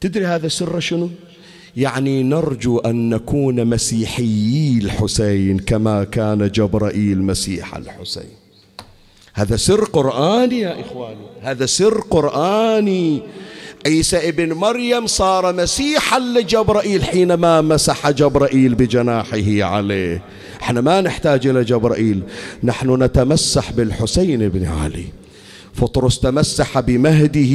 [0.00, 1.10] تدري هذا سر شنو؟
[1.76, 8.45] يعني نرجو أن نكون مسيحيي الحسين كما كان جبرائيل مسيح الحسين.
[9.36, 13.22] هذا سر قرآني يا إخواني هذا سر قرآني
[13.86, 20.22] عيسى ابن مريم صار مسيحا لجبرائيل حينما مسح جبرائيل بجناحه عليه.
[20.62, 22.22] إحنا ما نحتاج إلى جبرائيل
[22.64, 25.04] نحن نتمسح بالحسين بن علي.
[25.76, 27.54] فطرس تمسح بمهده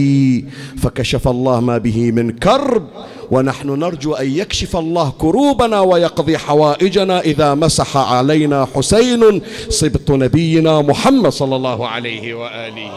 [0.77, 2.87] فكشف الله ما به من كرب.
[3.31, 11.29] ونحن نرجو أن يكشف الله كروبنا ويقضي حوائجنا إذا مسح علينا حسين صبط نبينا محمد
[11.29, 12.91] صلى الله عليه وآله.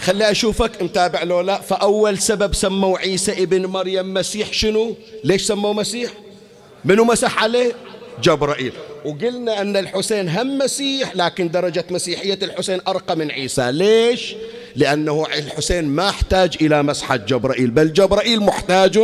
[0.00, 4.94] خلي أشوفك متابع لو لا؟ فأول سبب سموا عيسى ابن مريم مسيح شنو؟
[5.24, 6.10] ليش سموه مسيح؟
[6.84, 7.72] منو مسح عليه؟
[8.22, 8.72] جبرائيل.
[9.04, 13.72] وقلنا أن الحسين هم مسيح لكن درجة مسيحية الحسين أرقى من عيسى.
[13.72, 14.34] ليش؟
[14.76, 18.98] لأنه الحسين ما احتاج إلى مسحة جبرائيل بل جبرائيل محتاج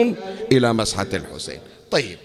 [0.53, 1.59] إلى مسحة الحسين.
[1.91, 2.19] طيب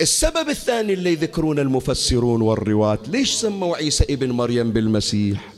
[0.00, 5.52] السبب الثاني اللي يذكرون المفسرون والرواة ليش سموا عيسى ابن مريم بالمسيح؟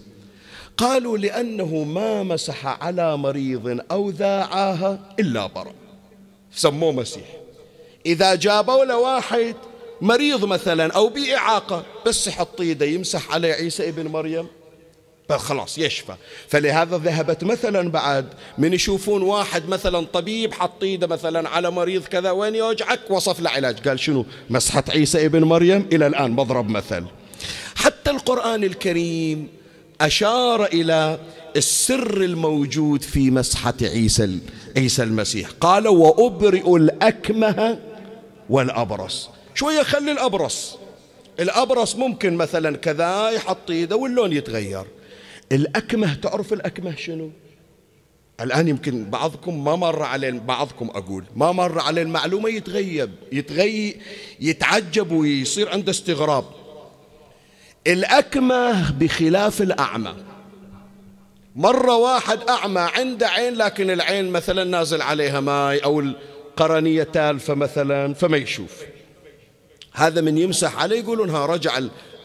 [0.76, 5.72] قالوا لأنه ما مسح على مريض أو ذاعاها إلا برأ.
[6.54, 7.36] سموه مسيح.
[8.06, 9.54] إذا جابوا له واحد
[10.00, 14.46] مريض مثلا أو بإعاقة بس يحط يده يمسح عليه عيسى ابن مريم.
[15.30, 16.14] خلاص يشفى.
[16.48, 18.26] فلهذا ذهبت مثلا بعد
[18.58, 23.50] من يشوفون واحد مثلا طبيب حط إيده مثلا على مريض كذا وين يوجعك؟ وصف له
[23.50, 23.88] علاج.
[23.88, 27.04] قال شنو؟ مسحة عيسى ابن مريم إلى الآن مضرب مثل.
[27.74, 29.48] حتى القرآن الكريم
[30.00, 31.18] أشار إلى
[31.56, 34.38] السر الموجود في مسحة عيسى
[34.76, 35.50] عيسى المسيح.
[35.60, 37.78] قال وأبرئ الأكمه
[38.50, 39.28] والأبرص.
[39.56, 40.78] شوية خلي الأبرص.
[41.40, 44.84] الأبرص ممكن مثلا كذا يحط إيده واللون يتغير.
[45.52, 47.30] الأكمه تعرف الأكمه شنو؟
[48.40, 53.96] الآن يمكن بعضكم ما مر عليه بعضكم أقول ما مر عليه المعلومة يتغيب يتغي
[54.40, 56.44] يتعجب ويصير عنده استغراب.
[57.86, 60.14] الأكمه بخلاف الأعمى.
[61.56, 68.14] مرة واحد أعمى عنده عين لكن العين مثلا نازل عليها ماي أو القرنية تالفة مثلا
[68.14, 68.72] فما يشوف.
[69.96, 71.80] هذا من يمسح عليه يقولون ها رجع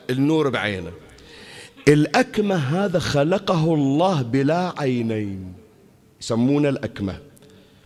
[0.09, 0.91] النور بعينه.
[1.88, 5.53] الأكمة هذا خلقه الله بلا عينين.
[6.22, 7.19] يسمونه الأكمة.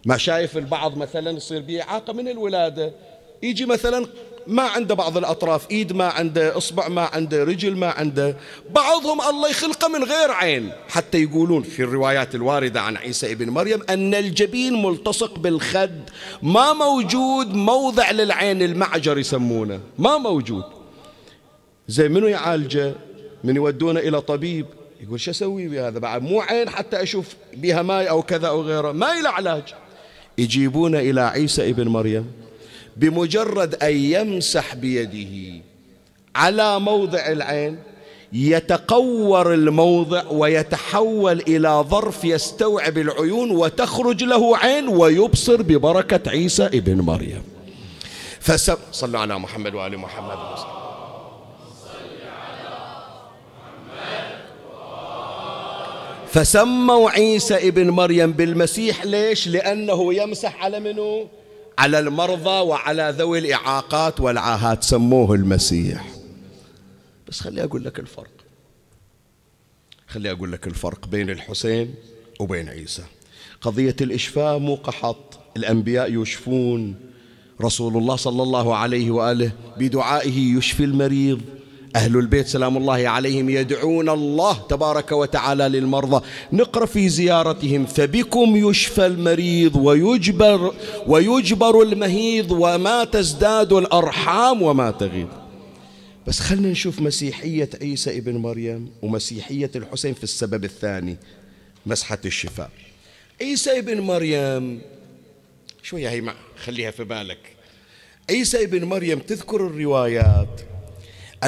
[0.06, 2.94] ما شايف البعض مثلا يصير به إعاقة من الولادة.
[3.44, 4.06] يجي مثلا
[4.48, 8.38] ما عنده بعض الأطراف إيد ما عنده إصبع ما عنده رجل ما عنده.
[8.72, 10.72] بعضهم الله يخلقه من غير عين.
[10.90, 16.10] حتى يقولون في الروايات الواردة عن عيسى ابن مريم أن الجبين ملتصق بالخد.
[16.44, 19.80] ما موجود موضع للعين المعجر يسمونه.
[19.98, 20.64] ما موجود.
[21.88, 22.94] زي منو يعالجه؟
[23.44, 24.66] من يودونه إلى طبيب.
[25.02, 28.92] يقول شو أسوي بهذا؟ بعد مو عين حتى أشوف بها ماي أو كذا أو غيره.
[28.92, 29.64] ما إلى علاج.
[30.38, 32.45] يجيبون إلى عيسى ابن مريم.
[32.96, 35.62] بمجرد أن يمسح بيده
[36.36, 37.78] على موضع العين
[38.34, 47.44] يتقور الموضع ويتحول إلى ظرف يستوعب العيون وتخرج له عين ويبصر ببركة عيسى ابن مريم.
[48.40, 50.38] فسب صلوا على محمد وآل محمد.
[50.54, 50.76] وسلم
[56.28, 61.28] فسموا عيسى ابن مريم بالمسيح ليش؟ لأنه يمسح على منه
[61.78, 66.16] على المرضى وعلى ذوي الإعاقات والعاهات سموه المسيح.
[67.28, 68.32] بس خلي أقول لك الفرق.
[70.08, 71.96] خلي أقول لك الفرق بين الحسين
[72.40, 73.04] وبين عيسى.
[73.62, 75.40] قضية الإشفاء مو قحط.
[75.58, 76.96] الأنبياء يشفون.
[77.62, 81.42] رسول الله صلى الله عليه وآله بدعائه يشفي المريض.
[81.96, 86.26] أهل البيت سلام الله عليهم يدعون الله تبارك وتعالى للمرضى.
[86.54, 90.76] نقرأ في زيارتهم فبكم يشفى المريض ويجبر
[91.08, 95.28] ويجبر المهيض وما تزداد الأرحام وما تغيض
[96.28, 101.18] بس خلنا نشوف مسيحية عيسى ابن مريم ومسيحية الحسين في السبب الثاني
[101.86, 102.70] مسحة الشفاء.
[103.42, 104.82] عيسى ابن مريم
[105.84, 106.34] شوية هي
[106.66, 107.40] خليها في بالك.
[108.30, 110.75] عيسى ابن مريم تذكر الروايات.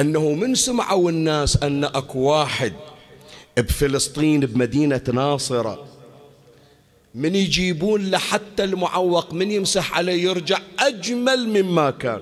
[0.00, 2.72] أنه من سمعوا الناس أن أكو واحد
[3.56, 5.84] بفلسطين بمدينة ناصرة
[7.14, 12.20] من يجيبون لحتى المعوق من يمسح عليه يرجع أجمل مما كان.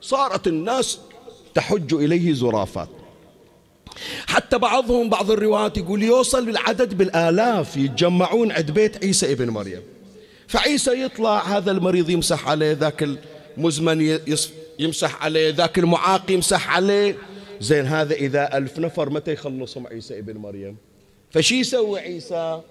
[0.00, 0.98] صارت الناس
[1.54, 2.88] تحج إليه زرافات.
[4.26, 9.82] حتى بعضهم بعض الروايات يقول يوصل العدد بالآلاف يتجمعون عند بيت عيسى ابن مريم.
[10.48, 13.08] فعيسى يطلع هذا المريض يمسح عليه ذاك
[13.58, 14.00] المزمن
[14.78, 17.16] يمسح عليه ذاك المعاق يمسح عليه.
[17.60, 20.76] زين هذا إذا ألف نفر متى يخلصهم عيسى ابن مريم؟
[21.30, 22.62] فشي يسوي عيسى؟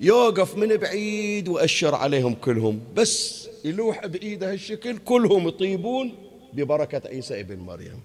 [0.00, 2.80] يوقف من بعيد وأشر عليهم كلهم.
[2.96, 6.14] بس يلوح بإيده هالشكل كلهم يطيبون
[6.52, 8.00] ببركة عيسى ابن مريم.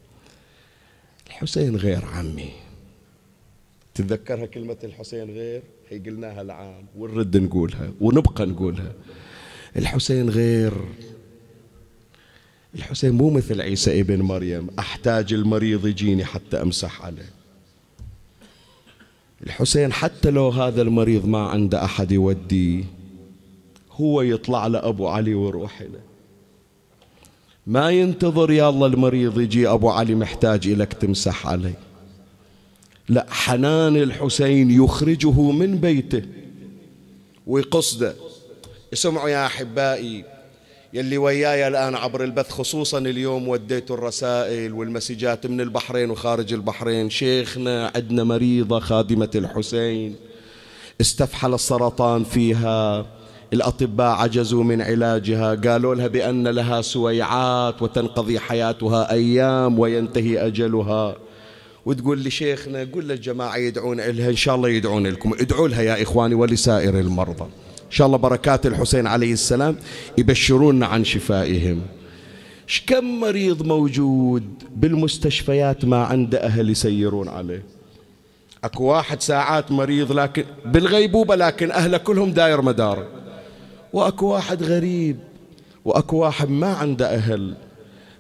[1.28, 2.50] الحسين غير عمي.
[3.96, 8.94] تتذكرها كلمة الحسين غير؟ هي قلناها العام ونرد نقولها ونبقى نقولها.
[9.78, 10.74] الحسين غير
[12.76, 17.30] الحسين مو مثل عيسى ابن مريم أحتاج المريض يجيني حتى أمسح عليه.
[19.44, 22.84] الحسين حتى لو هذا المريض ما عنده أحد يوديه
[23.92, 26.00] هو يطلع لأبو علي ويروح له.
[27.68, 31.80] ما ينتظر يا الله المريض يجي أبو علي محتاج إليك تمسح عليه.
[33.10, 36.24] لا حنان الحسين يخرجه من بيته
[37.48, 38.16] ويقصده.
[38.94, 40.26] اسمعوا يا أحبائي
[40.94, 47.10] يلي وياي الآن عبر البث خصوصا اليوم وديت الرسائل والمسجات من البحرين وخارج البحرين.
[47.10, 50.16] شيخنا عندنا مريضة خادمة الحسين.
[51.02, 53.06] استفحل السرطان فيها.
[53.54, 55.56] الأطباء عجزوا من علاجها.
[55.56, 61.16] قالوا لها بأن لها سويعات وتنقضي حياتها أيام وينتهي أجلها.
[61.86, 66.04] وتقول لي شيخنا قول للجماعة يدعون لها إن شاء الله يدعون لكم ادعوا لها يا
[66.04, 67.46] إخواني ولسائر المرضى.
[67.90, 69.76] إن شاء الله بركات الحسين عليه السلام
[70.18, 71.82] يبشروننا عن شفائهم.
[72.88, 74.44] كم مريض موجود
[74.76, 77.64] بالمستشفيات ما عنده أهل يسيرون عليه؟
[78.64, 83.08] أكو واحد ساعات مريض لكن بالغيبوبة لكن أهله كلهم داير مداره
[83.94, 85.18] وأكو واحد غريب
[85.86, 87.54] وأكو واحد ما عنده أهل.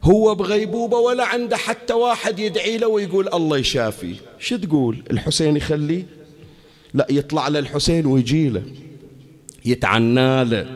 [0.03, 6.03] هو بغيبوبة ولا عنده حتى واحد يدعي له ويقول الله يشافيه شو تقول؟ الحسين يخليه؟
[6.93, 8.63] لا يطلع له الحسين ويجي له.
[9.65, 10.67] يتعنى له.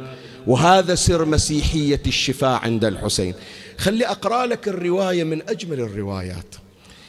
[0.47, 3.33] وهذا سر مسيحية الشفاء عند الحسين.
[3.77, 6.55] خلي أقرأ لك الرواية من أجمل الروايات.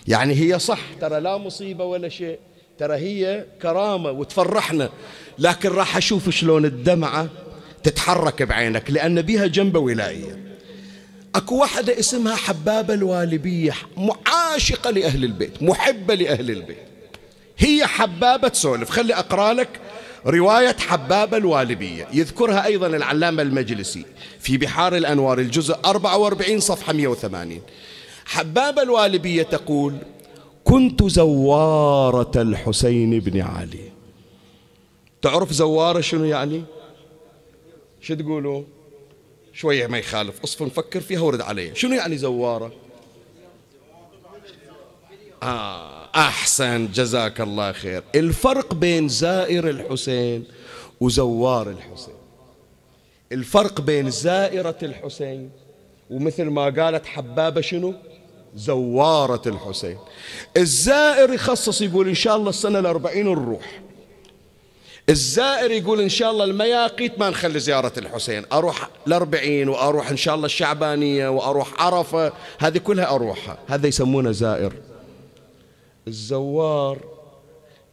[0.09, 2.39] يعني هي صح ترى لا مصيبة ولا شيء.
[2.79, 4.91] ترى هي كرامة وتفرحنا.
[5.39, 7.29] لكن راح أشوف شلون الدمعة
[7.83, 10.39] تتحرك بعينك لأن بها جنبة ولائية
[11.35, 13.72] أكو واحدة اسمها حبابة الوالبية
[14.27, 16.77] عاشقة لأهل البيت محبة لأهل البيت.
[17.59, 18.91] هي حبابة تسولف.
[18.91, 19.68] خلي أقرأ لك
[20.27, 24.05] رواية حبابة الوالبية يذكرها أيضا العلامة المجلسي
[24.41, 27.61] في بحار الأنوار الجزء 44 صفحة 180
[28.25, 29.97] حبابة الوالبية تقول
[30.64, 33.93] كنت زوارة الحسين بن علي.
[35.22, 36.64] تعرف زوارة شنو يعني؟
[38.01, 38.62] شو تقولوا؟
[39.53, 42.72] شوية ما يخالف اصفر نفكر فيها ورد عليه شنو يعني زوارة؟
[45.43, 46.04] آه.
[46.17, 46.89] أحسن.
[46.93, 48.03] جزاك الله خير.
[48.15, 50.45] الفرق بين زائر الحسين
[51.01, 52.15] وزوار الحسين.
[53.33, 55.51] الفرق بين زائرة الحسين
[56.11, 57.95] ومثل ما قالت حبابة شنو؟
[58.57, 59.99] زوارة الحسين.
[60.57, 63.81] الزائر يخصص يقول إن شاء الله السنة الأربعين نروح.
[65.09, 68.45] الزائر يقول إن شاء الله المياقيت ما نخلي زيارة الحسين.
[68.53, 72.33] أروح الأربعين وأروح إن شاء الله الشعبانية وأروح عرفة.
[72.59, 73.59] هذه كلها أروحها.
[73.69, 74.73] هذا يسمونه زائر.
[76.09, 76.99] الزوار.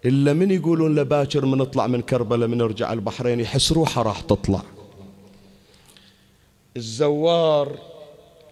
[0.05, 4.61] إلا من يقولون لباكر من نطلع من كربلاء من نرجع البحرين يحس روحه راح تطلع.
[6.77, 7.77] الزوار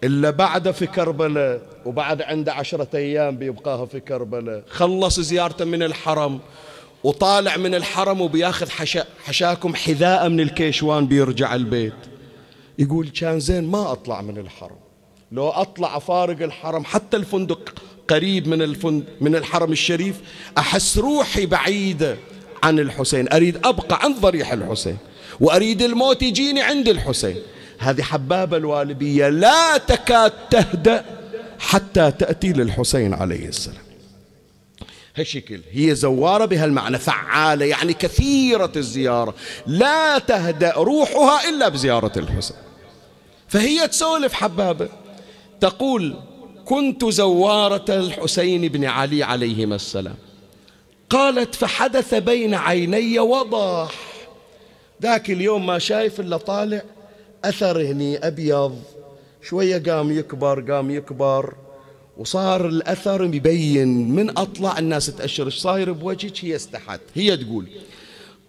[0.04, 4.64] إلا بعد في كربلاء وبعد عنده عشرة أيام بيبقاها في كربلاء.
[4.68, 6.38] خلص زيارته من الحرم
[7.04, 11.94] وطالع من الحرم وبياخذ حشا حشاكم حذاء من الكيشوان بيرجع البيت.
[12.78, 14.76] يقول كان زين ما أطلع من الحرم.
[15.32, 17.74] لو أطلع أفارق الحرم حتى الفندق
[18.10, 20.16] قريب من الفندق من الحرم الشريف
[20.58, 22.16] أحس روحي بعيدة
[22.62, 23.32] عن الحسين.
[23.32, 24.98] أريد أبقى عن ضريح الحسين
[25.40, 27.36] وأريد الموت يجيني عند الحسين.
[27.78, 31.04] هذه حبابة الوالبية لا تكاد تهدأ
[31.58, 33.84] حتى تأتي للحسين عليه السلام.
[35.16, 39.34] هالشكل هي زوارة بهالمعنى فعالة يعني كثيرة الزيارة.
[39.66, 42.56] لا تهدأ روحها إلا بزيارة الحسين.
[43.48, 44.88] فهي تسولف حبابة
[45.60, 46.16] تقول
[46.64, 50.14] كنت زوارة الحسين بن علي عليهما السلام.
[51.10, 53.94] قالت فحدث بين عيني وضاح.
[55.02, 56.82] ذاك اليوم ما شايف إلا طالع
[57.44, 58.78] أثر هني أبيض.
[59.42, 61.54] شوية قام يكبر قام يكبر.
[62.18, 64.10] وصار الأثر مبين.
[64.10, 65.46] من أطلع الناس تأشر.
[65.46, 67.00] إيش صاير بوجهك؟ هي استحت.
[67.14, 67.66] هي تقول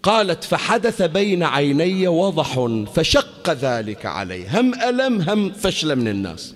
[0.02, 4.48] قالت فحدث بين عيني وضح فشق ذلك علي.
[4.48, 6.54] هم ألم هم فشل من الناس.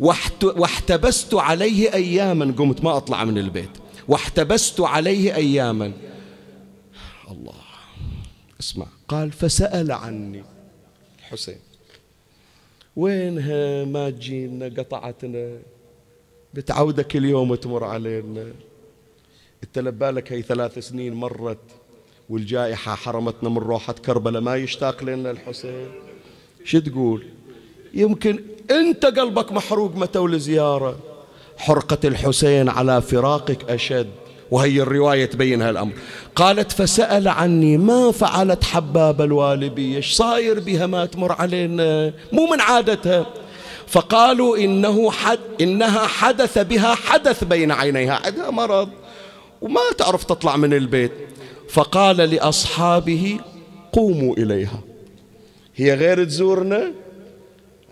[0.00, 2.54] واحتبست عليه أياما.
[2.58, 3.70] قمت ما أطلع من البيت.
[4.08, 5.92] واحتبست عليه أياما.
[7.30, 7.54] الله.
[8.60, 8.86] اسمع.
[9.08, 10.44] قال فسأل عني.
[11.22, 11.58] حسين.
[12.96, 15.58] وينها ما تجينا قطعتنا؟
[16.54, 18.52] بتعودة كل يوم تمر علينا.
[19.64, 21.58] انت لبالك هي ثلاث سنين مرت
[22.28, 24.42] والجائحة حرمتنا من روحة كربلاء.
[24.42, 25.88] ما يشتاق لنا الحسين.
[26.64, 27.26] شو تقول؟
[27.94, 28.38] يمكن
[28.70, 30.96] انت قلبك محروق متى لزيارة
[31.56, 34.08] حرقة الحسين على فراقك أشد
[34.50, 35.92] وهي الرواية تبين هالأمر.
[36.36, 42.12] قالت فسأل عني ما فعلت حباب الوالبية إيش صاير بها؟ ما تمر علينا.
[42.32, 43.26] مو من عادتها.
[43.86, 48.20] فقالوا إنه حد إنها حدث بها حدث بين عينيها.
[48.24, 48.88] عندها مرض
[49.62, 51.12] وما تعرف تطلع من البيت.
[51.68, 53.38] فقال لأصحابه
[53.92, 54.80] قوموا إليها.
[55.76, 56.92] هي غير تزورنا؟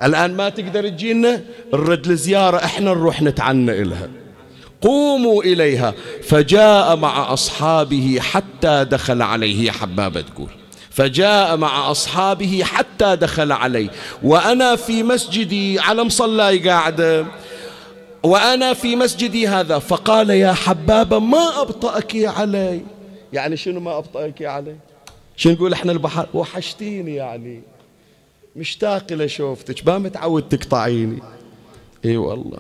[0.02, 1.42] الآن ما تقدر تجينا؟
[1.74, 4.08] نرد لزيارة إحنا نروح نتعنى إلها.
[4.80, 5.94] قوموا إليها.
[6.22, 10.48] فجاء مع أصحابه حتى دخل عليه حبابة تقول.
[10.90, 13.90] فجاء مع أصحابه حتى دخل علي
[14.22, 17.26] وأنا في مسجدي على مصلاي قاعدة.
[18.22, 19.78] وأنا في مسجدي هذا.
[19.78, 22.80] فقال يا حبابة ما أبطأك علي.
[23.32, 24.76] يعني شنو ما أبطأك علي؟
[25.36, 27.62] شنو نقول إحنا البحر؟ وحشتيني يعني.
[28.56, 31.22] مشتاق لشوفتك ما متعود تقطعيني
[32.04, 32.58] إي والله.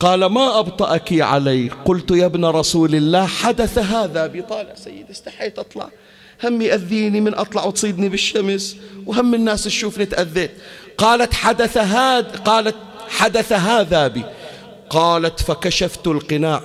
[0.00, 1.68] قال ما أبطأك علي.
[1.84, 5.90] قلت يا ابن رسول الله حدث هذا بطالع سيد استحيت أطلع.
[6.44, 8.76] هم يأذيني من أطلع وتصيدني بالشمس
[9.06, 10.50] وهم الناس تشوفني تأذيت.
[10.98, 12.76] قالت حدث هذا قالت
[13.08, 14.24] حدث هذا بي.
[14.90, 16.62] قالت فكشفت القناع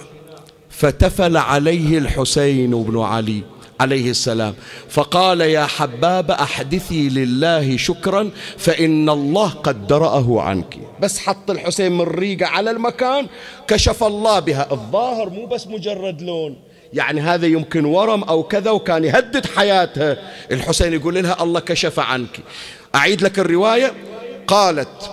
[0.69, 3.43] فتفل عليه الحسين بن علي.
[3.79, 4.53] عليه السلام.
[4.89, 10.77] فقال يا حباب أحدثي لله شكرا فإن الله قد درأه عنك.
[10.99, 13.27] بس حط الحسين من ريقة على المكان
[13.67, 14.67] كشف الله بها.
[14.71, 16.57] الظاهر مو بس مجرد لون.
[16.93, 20.17] يعني هذا يمكن ورم أو كذا وكان يهدد حياتها
[20.51, 22.39] الحسين يقول لها الله كشف عنك.
[22.95, 23.93] أعيد لك الرواية.
[24.47, 25.11] قالت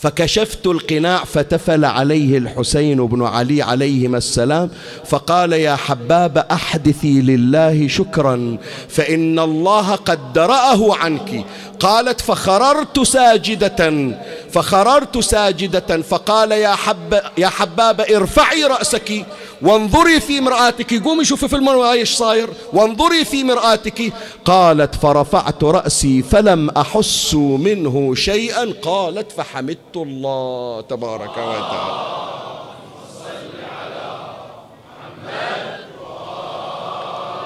[0.00, 4.70] فكشفت القناع فتفل عليه الحسين بن علي عليهما السلام
[5.04, 11.44] فقال يا حباب أحدثي لله شكرا فإن الله قد درأه عنك.
[11.80, 14.10] قالت فخررت ساجدة
[14.52, 19.26] فخررت ساجدة فقال يا حب يا حبابة ارفعي رأسك.
[19.62, 21.04] وانظري في مرآتك.
[21.04, 22.48] قومي شوفي في المرآة إيش صاير.
[22.72, 24.12] وانظري في مرآتك.
[24.44, 28.72] قالت فرفعت رأسي فلم أحس منه شيئا.
[28.82, 32.20] قالت فحمدت الله تبارك وتعالى.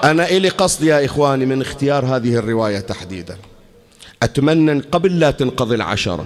[0.03, 3.37] أنا إلي قصد يا إخواني من اختيار هذه الرواية تحديدا.
[4.23, 6.25] أتمنى قبل لا تنقضي العشرة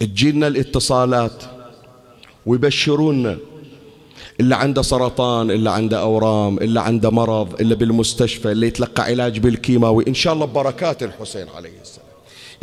[0.00, 1.42] تجينا الاتصالات
[2.46, 3.38] ويبشرونا
[4.40, 10.04] اللي عنده سرطان اللي عنده أورام اللي عنده مرض اللي بالمستشفى اللي يتلقى علاج بالكيماوي.
[10.08, 12.08] إن شاء الله ببركات الحسين عليه السلام.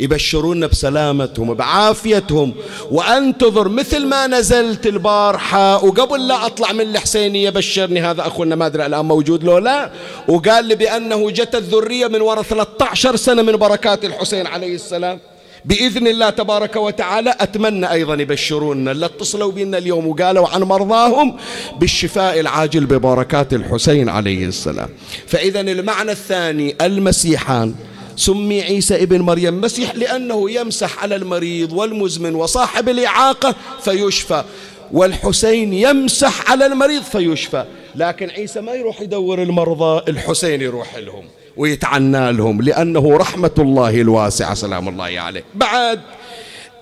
[0.00, 2.54] يبشرونا بسلامتهم بعافيتهم
[2.90, 5.84] وأنتظر مثل ما نزلت البارحة.
[5.84, 9.90] وقبل لا أطلع من الحسينية بشرني هذا أخونا ما أدري الآن موجود له لا.
[10.28, 15.18] وقال لي بأنه جت الذرية من وراء 13 سنة من بركات الحسين عليه السلام.
[15.66, 21.36] بإذن الله تبارك وتعالى أتمنى أيضا يبشرونا اللي اتصلوا بنا اليوم وقالوا عن مرضاهم
[21.78, 24.88] بالشفاء العاجل ببركات الحسين عليه السلام.
[25.26, 27.74] فإذا المعنى الثاني المسيحان.
[28.16, 34.44] سمي عيسى ابن مريم مسيح لأنه يمسح على المريض والمزمن وصاحب الإعاقة فيشفى
[34.92, 37.64] والحسين يمسح على المريض فيشفى.
[37.94, 41.24] لكن عيسى ما يروح يدور المرضى الحسين يروح لهم.
[41.56, 45.44] ويتعنى لهم لأنه رحمة الله الواسعة سلام الله عليه.
[45.54, 46.00] بعد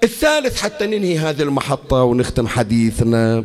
[0.02, 3.44] الثالث حتى ننهي هذه المحطة ونختم حديثنا.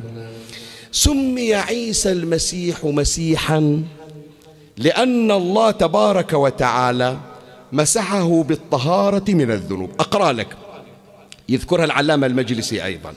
[0.92, 3.84] سمي عيسى المسيح مسيحا
[4.78, 7.18] لأن الله تبارك وتعالى
[7.72, 9.90] مسحه بالطهارة من الذنوب.
[10.00, 10.48] أقرأ لك.
[11.50, 13.14] يذكرها العلامة المجلسي أيضا.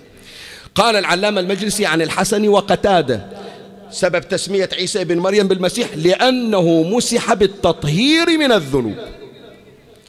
[0.74, 3.26] قال العلامة المجلسي عن الحسن وقتاده
[3.92, 8.96] سبب تسمية عيسى بن مريم بالمسيح لأنه مسح بالتطهير من الذنوب.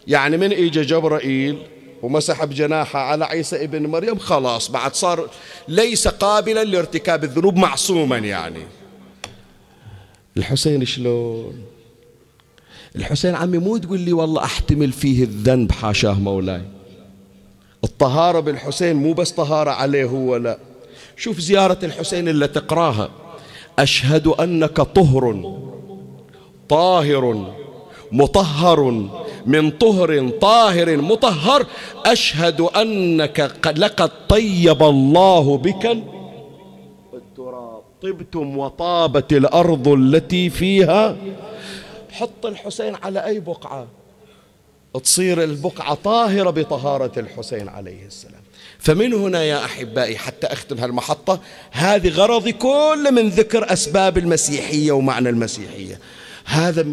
[0.08, 1.58] يعني من إجا جبرائيل
[2.02, 5.30] ومسح بجناحه على عيسى ابن مريم خلاص بعد صار
[5.68, 8.64] ليس قابلا لارتكاب الذنوب معصوما يعني.
[10.38, 11.62] الحسين شلون؟
[12.96, 16.62] الحسين عمي مو تقول لي والله أحتمل فيه الذنب حاشاه مولاي.
[17.84, 20.58] الطهارة بالحسين مو بس طهارة عليه هو لا.
[21.18, 23.23] شوف زيارة الحسين اللي تقراها.
[23.80, 25.54] أشهد أنك طهر
[26.70, 27.54] طاهر
[28.12, 29.10] مطهر
[29.46, 31.66] من طهر طاهر مطهر.
[32.06, 33.40] أشهد أنك
[33.78, 35.98] لقد طيب الله بك
[37.14, 41.18] التراب طبتم وطابت الأرض التي فيها.
[42.12, 43.88] حط الحسين على أي بقعة؟
[45.04, 48.43] تصير البقعة طاهرة بطهارة الحسين عليه السلام.
[48.84, 55.30] فمن هنا يا أحبائي حتى أختم هالمحطة هذه غرضي كله من ذكر أسباب المسيحية ومعنى
[55.30, 56.00] المسيحية.
[56.46, 56.86] هذا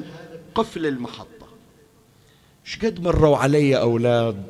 [0.54, 1.46] قفل المحطة.
[2.64, 4.42] شقد مروا علي أولاد؟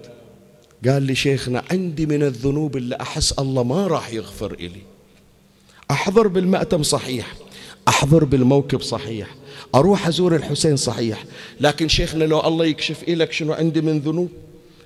[0.87, 4.83] قال لي شيخنا عندي من الذنوب اللي أحس الله ما راح يغفر إلي.
[5.91, 7.35] أحضر بالمأتم صحيح
[7.89, 9.35] أحضر بالموكب صحيح
[9.75, 11.25] أروح أزور الحسين صحيح.
[11.61, 14.31] لكن شيخنا لو الله يكشف إلك شنو عندي من ذنوب؟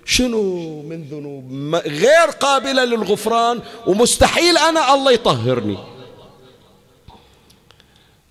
[0.05, 5.79] شنو من ذنوب؟ غير قابلة للغفران ومستحيل أنا الله يطهرني.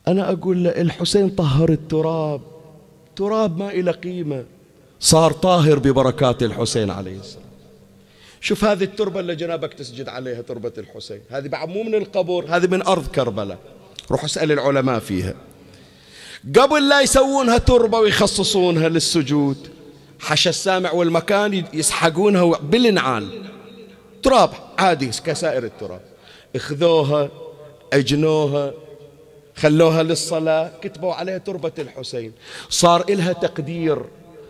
[0.08, 2.42] أنا أقول له الحسين طهر التراب.
[3.16, 4.46] تراب ما إلى قيمة.
[5.00, 7.44] صار طاهر ببركات الحسين عليه السلام.
[8.42, 11.22] شوف هذه التربة اللي جنابك تسجد عليها تربة الحسين.
[11.30, 13.58] هذه بعد مو من القبر هذه من أرض كربلاء.
[14.12, 15.34] روح اسأل العلماء فيها.
[16.60, 19.70] قبل لا يسوونها تربة ويخصصونها للسجود
[20.20, 23.42] حشى السامع والمكان يسحقونها بالنعال
[24.24, 26.02] تراب عادي كسائر التراب.
[26.56, 27.30] اخذوها
[27.94, 28.74] أجنوها
[29.56, 32.34] خلوها للصلاة كتبوا عليها تربة الحسين.
[32.70, 34.06] صار إلها تقدير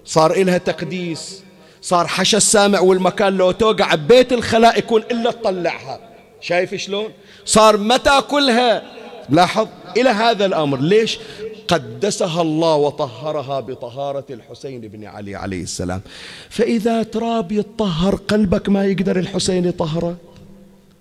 [0.05, 1.43] صار إلها تقديس.
[1.81, 5.99] صار حشى السامع والمكان لو توقع ببيت الخلاء يكون إلا تطلعها.
[6.41, 7.09] شايف شلون؟
[7.45, 8.83] صار متى كلها؟
[9.29, 10.79] لاحظ إلى هذا الأمر.
[10.79, 11.19] ليش؟
[11.67, 16.01] قدسها الله وطهرها بطهارة الحسين بن علي عليه السلام.
[16.49, 20.17] فإذا تراب يطهر قلبك ما يقدر الحسين يطهره.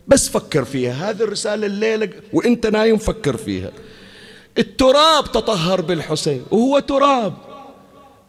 [0.08, 3.70] بس فكر فيها هذه الرسالة الليلة وإنت نايم فكر فيها.
[4.58, 7.34] التراب تطهر بالحسين وهو تراب.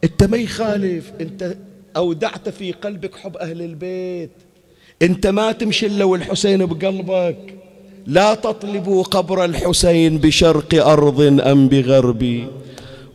[0.04, 1.58] أنت ما يخالف أنت
[1.98, 4.32] أودعت في قلبك حب أهل البيت.
[5.02, 7.63] أنت ما تمشي إلا والحسين بقلبك.
[8.08, 12.48] لا تطلبوا قبر الحسين بشرق أرض أم بغرب.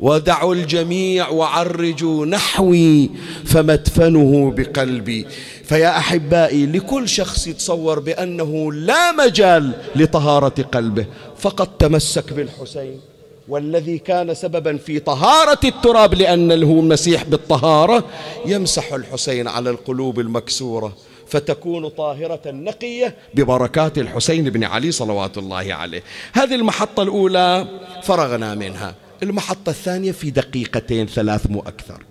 [0.01, 3.11] ودعوا الجميع وعرجوا نحوي
[3.45, 5.27] فمدفنه بقلبي.
[5.65, 11.07] فيا أحبائي لكل شخص يتصور بأنه لا مجال لطهارة قلبه.
[11.39, 13.01] فقط تمسك بالحسين
[13.49, 18.05] والذي كان سببا في طهارة التراب لأن له المسيح بالطهارة
[18.47, 20.93] يمسح الحسين على القلوب المكسورة.
[21.31, 26.03] فتكون طاهرة نقية ببركات الحسين بن علي صلوات الله عليه.
[26.33, 27.67] هذه المحطة الأولى
[28.03, 28.95] فرغنا منها.
[29.23, 32.03] المحطة الثانية في دقيقتين ثلاث مو أكثر.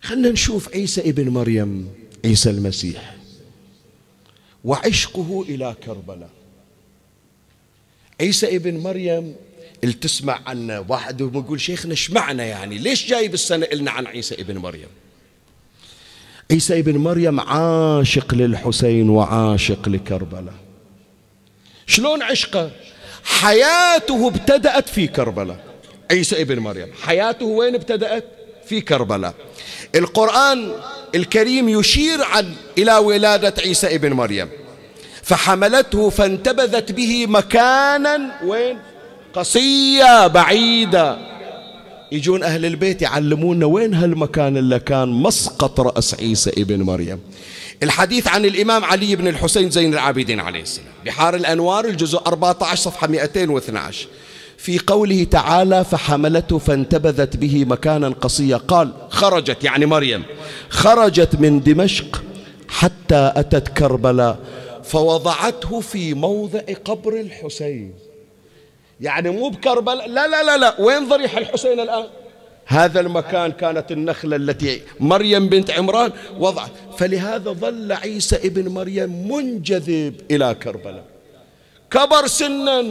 [0.00, 1.88] خلنا نشوف عيسى ابن مريم
[2.24, 3.16] عيسى المسيح
[4.64, 6.30] وعشقه إلى كربلاء.
[8.20, 9.34] عيسى ابن مريم
[9.84, 14.34] اللي تسمع عنه؟ واحد يقول شيخنا إيش معنى يعني؟ ليش جايب السنة لنا عن عيسى
[14.34, 14.88] ابن مريم؟
[16.50, 20.54] عيسى ابن مريم عاشق للحسين وعاشق لكربلاء.
[21.86, 22.70] شلون عشقه؟
[23.24, 25.64] حياته ابتدأت في كربلاء.
[26.10, 28.24] عيسى ابن مريم حياته وين ابتدأت؟
[28.66, 29.34] في كربلاء.
[29.94, 30.72] القرآن
[31.14, 34.48] الكريم يشير عن إلى ولادة عيسى ابن مريم.
[35.22, 38.78] فحملته فانتبذت به مكانا وين؟
[39.34, 41.35] قصية بعيدة.
[42.16, 47.20] يجون أهل البيت يعلمونا وين هالمكان اللي كان مسقط رأس عيسى ابن مريم.
[47.82, 50.88] الحديث عن الإمام علي بن الحسين زين العابدين عليه السلام.
[51.06, 54.08] بحار الأنوار الجزء 14 صفحة 212
[54.58, 58.56] في قوله تعالى فحملته فانتبذت به مكانا قصيا.
[58.56, 60.22] قال خرجت يعني مريم
[60.68, 62.22] خرجت من دمشق
[62.68, 64.38] حتى أتت كربلاء
[64.84, 68.05] فوضعته في موضع قبر الحسين.
[69.00, 70.08] يعني مو بكربلاء.
[70.08, 70.80] لا لا لا لا.
[70.80, 72.04] وين ضريح الحسين الآن؟
[72.66, 76.70] هذا المكان كانت النخلة التي مريم بنت عمران وضعت.
[76.98, 81.04] فلهذا ظل عيسى ابن مريم منجذب إلى كربلاء.
[81.90, 82.84] كبر سنا.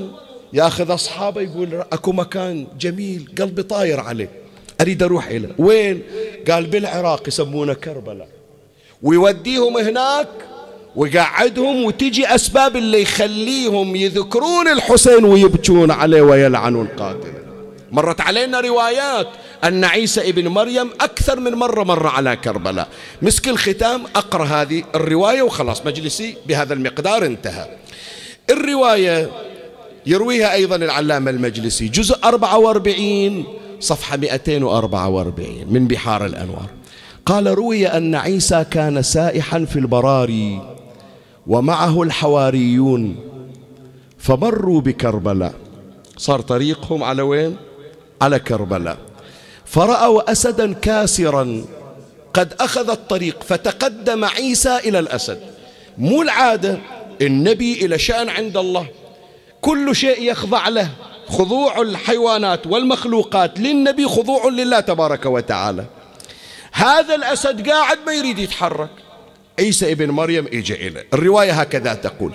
[0.54, 4.30] ياخذ أصحابه يقول أكو مكان جميل قلبي طاير عليه.
[4.82, 6.04] أريد أروح إليه وين؟
[6.52, 8.28] قال بالعراق يسمونه كربلاء.
[9.04, 10.28] ويوديهم هناك
[10.96, 17.46] ويقعدهم وتجي أسباب اللي يخليهم يذكرون الحسين ويبكون عليه ويلعنون قاتله.
[17.92, 19.28] مرت علينا روايات
[19.64, 22.88] أن عيسى ابن مريم أكثر من مرة مر على كربلاء.
[23.22, 27.68] مسك الختام أقرأ هذه الرواية وخلاص مجلسي بهذا المقدار انتهى.
[28.50, 29.30] الرواية
[30.06, 33.44] يرويها أيضا العلامة المجلسي جزء 44
[33.80, 36.70] صفحة 244 من بحار الأنوار.
[37.26, 40.75] قال روي أن عيسى كان سائحا في البراري.
[41.48, 43.16] ومعه الحواريون
[44.18, 45.54] فمروا بكربلاء.
[46.18, 47.58] صار طريقهم على وين؟
[48.22, 48.98] على كربلاء.
[49.66, 51.66] فرأوا أسدا كاسرا
[52.34, 55.40] قد أخذ الطريق فتقدم عيسى إلى الأسد.
[55.98, 56.80] مو العادة
[57.22, 58.88] النبي إلى شأن عند الله.
[59.62, 60.90] كل شيء يخضع له
[61.28, 65.86] خضوع الحيوانات والمخلوقات للنبي خضوع لله تبارك وتعالى.
[66.72, 68.90] هذا الأسد قاعد ما يريد يتحرك.
[69.60, 72.32] عيسى ابن مريم اجى إليه الرواية هكذا تقول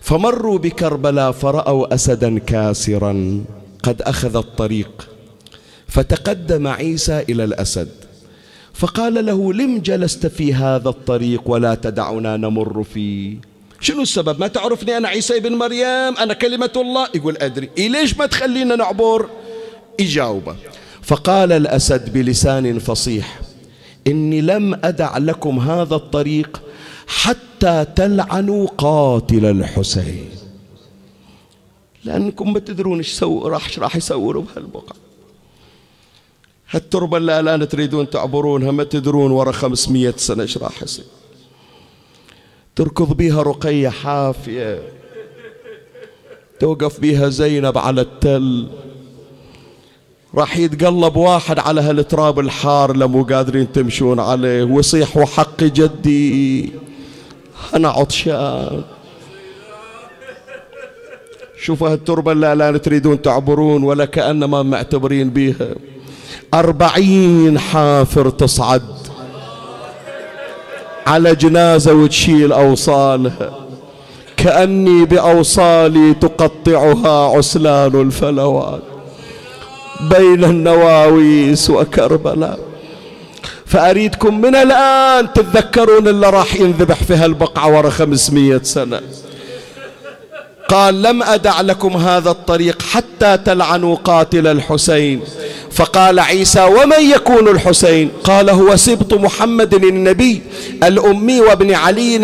[0.00, 3.44] فمروا بكربلاء فرأوا أسدا كاسرا
[3.82, 5.08] قد أخذ الطريق
[5.88, 7.88] فتقدم عيسى إلى الأسد
[8.74, 13.36] فقال له لم جلست في هذا الطريق ولا تدعنا نمر فيه؟
[13.80, 17.08] شنو السبب؟ ما تعرفني أنا عيسى ابن مريم؟ أنا كلمة الله.
[17.14, 17.70] يقول أدري.
[17.78, 19.28] إيه ليش ما تخلينا نعبر؟
[19.98, 20.56] يجاوبه
[21.02, 23.40] فقال الأسد بلسان فصيح
[24.06, 26.62] إني لم أدع لكم هذا الطريق
[27.06, 30.30] حتى تلعنوا قاتل الحسين.
[32.04, 34.96] لأنكم ما تدرون إيش سووا راح راح يسووا بهالبقعة.
[36.70, 41.04] هالتربة اللي الآن تريدون تعبرونها ما تدرون ورا خمسمية سنة إيش راح يصير.
[42.76, 44.82] تركض بيها رقية حافية.
[46.60, 48.68] توقف بيها زينب على التل.
[50.36, 54.64] راح يتقلب واحد على هالتراب الحار لمو قادرين تمشون عليه.
[54.64, 56.72] ويصيح وحق جدي
[57.74, 58.82] أنا عطشان.
[61.62, 65.68] شوفوا هالتربة اللي لا تريدون تعبرون ولا كأنما معتبرين بيها.
[66.54, 68.82] أربعين حافر تصعد
[71.06, 73.54] على جنازة وتشيل أوصالها.
[74.36, 78.82] كأني بأوصالي تقطعها عسلان الفلوات.
[80.00, 82.58] بين النواويس وكربلاء.
[83.66, 89.00] فأريدكم من الآن تتذكرون اللي راح ينذبح في هالبقعة ورا خمسمية سنة.
[90.68, 95.20] قال لم أدع لكم هذا الطريق حتى تلعنوا قاتل الحسين.
[95.72, 100.42] فقال عيسى ومن يكون الحسين؟ قال هو سبط محمد النبي
[100.82, 102.16] الأمي وابن علي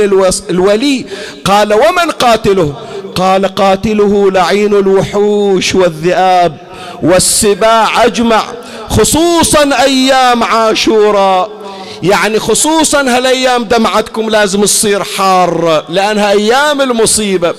[0.51, 1.05] الولي.
[1.45, 2.75] قال ومن قاتله؟
[3.15, 6.57] قال قاتله لعين الوحوش والذئاب
[7.03, 8.43] والسباع أجمع
[8.89, 11.51] خصوصا أيام عاشوراء.
[12.03, 17.55] يعني خصوصا هالأيام دمعتكم لازم تصير حارة لأنها أيام المصيبة.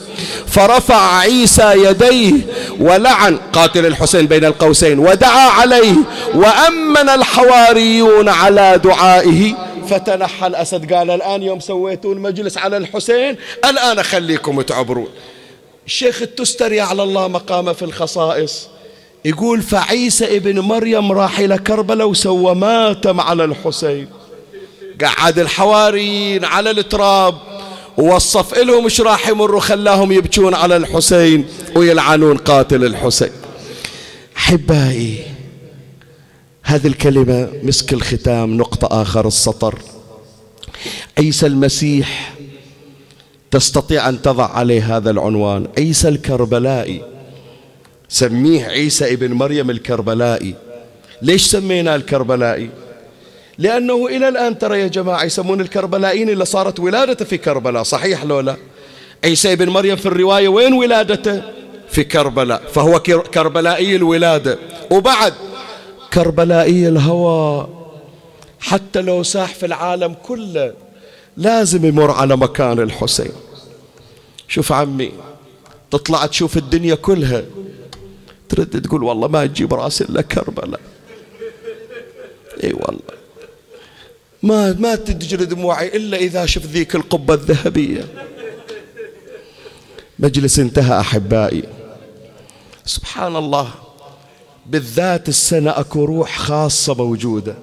[0.47, 2.33] فرفع عيسى يديه
[2.79, 5.95] ولعن قاتل الحسين بين القوسين ودعا عليه
[6.33, 9.53] وأمن الحواريون على دعائه.
[9.89, 13.37] فتنحى الأسد قال الآن يوم سويتون مجلس على الحسين
[13.69, 15.07] الآن خليكم تعبرون.
[15.85, 18.67] الشيخ التستري على الله مقامه في الخصائص.
[19.25, 24.07] يقول فعيسى ابن مريم راح إلى كربلاء وسوى ماتم على الحسين.
[25.01, 27.35] قعد الحواريين على التراب
[27.97, 33.31] ووصف لهم إيش راح يمروا خلاهم يبكون على الحسين ويلعنون قاتل الحسين.
[34.37, 35.23] أحبائي
[36.63, 39.79] هذه الكلمة مسك الختام نقطة آخر السطر.
[41.17, 42.33] عيسى المسيح
[43.53, 45.67] تستطيع أن تضع عليه هذا العنوان.
[45.77, 47.01] عيسى الكربلائي.
[48.09, 50.55] سميه عيسى ابن مريم الكربلائي.
[51.21, 52.69] ليش سميناه الكربلائي؟
[53.57, 57.83] لأنه إلى الآن ترى يا جماعة يسمون الكربلائيين اللي صارت ولادته في كربلاء.
[57.83, 58.55] صحيح لولا
[59.23, 61.41] عيسى بن مريم في الرواية وين ولادته؟
[61.89, 62.61] في كربلاء.
[62.73, 62.99] فهو
[63.33, 64.57] كربلائي الولادة.
[64.91, 65.33] وبعد
[66.13, 67.67] كربلائي الهوى.
[68.59, 70.73] حتى لو ساح في العالم كله
[71.37, 73.31] لازم يمر على مكان الحسين.
[74.53, 75.11] شوف عمي
[75.91, 77.43] تطلع تشوف الدنيا كلها.
[78.49, 80.81] ترد تقول والله ما تجيب راس إلا كربلاء.
[82.63, 83.13] إي والله.
[84.43, 88.05] ما ما تجري دموعي إلا إذا شفت ذيك القبة الذهبية.
[90.19, 91.63] مجلس انتهى أحبائي.
[92.85, 93.69] سبحان الله
[94.65, 97.55] بالذات السنة أكو روح خاصة موجودة.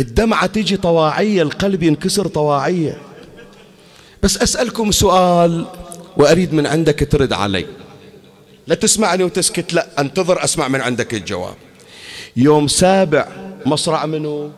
[0.00, 3.11] الدمعة تجي طواعية القلب ينكسر طواعية.
[4.22, 5.66] بس أسألكم سؤال
[6.16, 7.66] وأريد من عندك ترد علي.
[8.66, 11.54] لا تسمعني وتسكت لا أنتظر أسمع من عندك الجواب.
[12.36, 13.28] يوم سابع
[13.66, 14.50] مصرع منه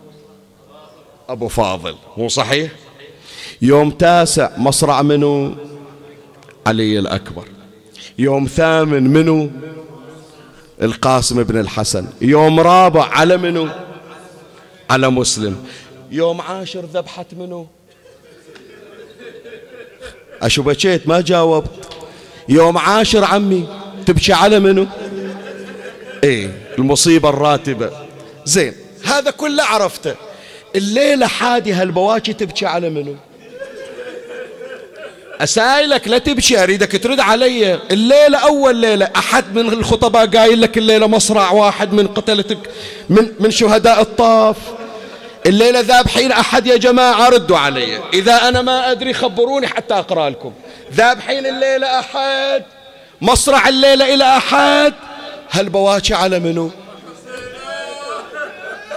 [1.28, 1.94] أبو فاضل.
[2.16, 2.72] مو صحيح؟
[3.62, 5.54] يوم تاسع مصرع منو؟
[6.66, 7.44] علي الأكبر.
[8.18, 9.50] يوم ثامن منو؟
[10.82, 12.06] القاسم بن الحسن.
[12.20, 13.68] يوم رابع على منو؟
[14.90, 15.64] على مسلم.
[16.10, 17.66] يوم عاشر ذبحت منو؟
[20.45, 21.70] أشو بكيت ما جاوبت.
[22.49, 23.68] يوم عاشر عمي
[24.07, 24.86] تبكي على منو؟
[26.24, 27.90] إيه المصيبة الراتبة.
[28.45, 28.74] زين
[29.05, 30.14] هذا كله عرفته.
[30.76, 33.16] الليلة حادي هالبواكي تبكي على منو؟
[35.40, 37.80] أسائلك لا تبكي أريدك ترد علي.
[37.90, 42.59] الليلة أول ليلة أحد من الخطباء قايل لك الليلة مصرع واحد من قتلتك
[43.09, 44.57] من, من شهداء الطاف.
[45.47, 47.99] الليلة ذابحين أحد يا جماعة ردوا علي.
[48.14, 50.53] إذا أنا ما أدري خبروني حتى أقرأ لكم.
[50.95, 52.62] ذابحين الليلة أحد
[53.20, 54.95] مصرع الليلة إلى أحد.
[55.51, 56.70] هالبواكي على منو؟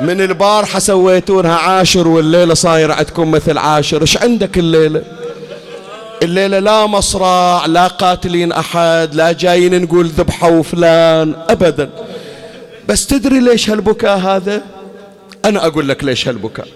[0.01, 4.01] من البارحة سويتونها عاشر والليلة صاير عندكم مثل عاشر.
[4.01, 5.03] إيش عندك الليلة؟
[6.23, 11.89] الليلة لا مصرع لا قاتلين أحد لا جايين نقول ذبحوا فلان أبدا.
[12.87, 14.76] بس تدري ليش هالبكاء هذا؟
[15.45, 16.67] أنا أقول لك ليش هالبكاء.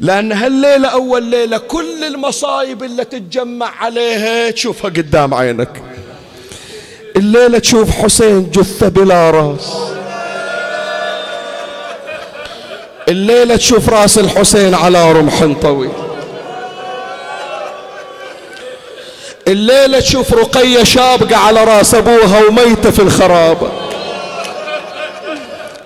[0.00, 5.82] لأن هالليلة أول ليلة كل المصايب اللي تتجمع عليها تشوفها قدام عينك.
[7.16, 9.72] الليلة تشوف حسين جثة بلا راس.
[13.08, 15.90] الليلة تشوف راس الحسين على رمح طويل.
[19.48, 23.91] الليلة تشوف رقية شابقة على راس أبوها وميتة في الخرابة.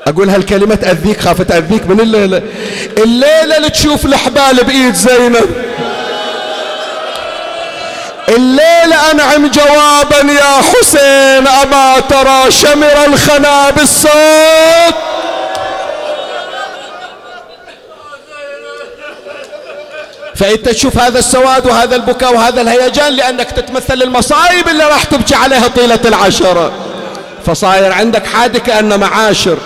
[0.07, 2.43] أقول هالكلمة تأذيك خاف تأذيك من الليلة.
[2.99, 5.49] الليلة اللي تشوف الحبال بإيد زينب.
[8.29, 14.95] الليلة أنعم جوابا يا حسين أما ترى شمر الخنا بالصوت.
[20.35, 25.69] فأنت تشوف هذا السواد وهذا البكاء وهذا الهيجان لأنك تتمثل المصايب اللي راح تبكي عليها
[25.69, 26.73] طيلة العشرة
[27.47, 29.59] فصاير عندك حادي كأنه معاشر.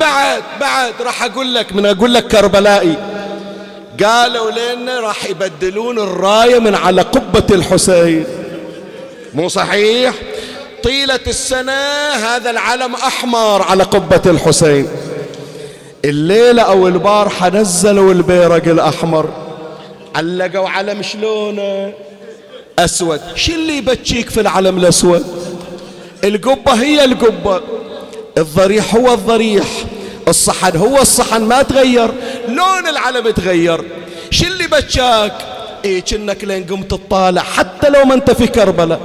[0.00, 2.96] بعد بعد راح أقول لك من أقول لك كربلائي.
[4.04, 8.26] قالوا لنا راح يبدلون الراية من على قبة الحسين.
[9.34, 10.14] مو صحيح؟
[10.82, 11.72] طيلة السنة
[12.14, 14.88] هذا العلم أحمر على قبة الحسين.
[16.04, 19.28] الليلة أو البارحة نزلوا البيرق الأحمر.
[20.14, 21.92] علقوا علم شلونه؟
[22.78, 23.20] أسود.
[23.34, 25.24] شو اللي يبكيك في العلم الأسود؟
[26.24, 27.60] القبة هي القبة.
[28.38, 29.66] الضريح هو الضريح
[30.28, 32.10] الصحن هو الصحن ما تغير.
[32.48, 33.84] لون العلم تغير.
[34.30, 35.32] شو اللي بكاك
[35.84, 39.00] إيه كنك لين قمت تطالع حتى لو ما أنت في كربلاء.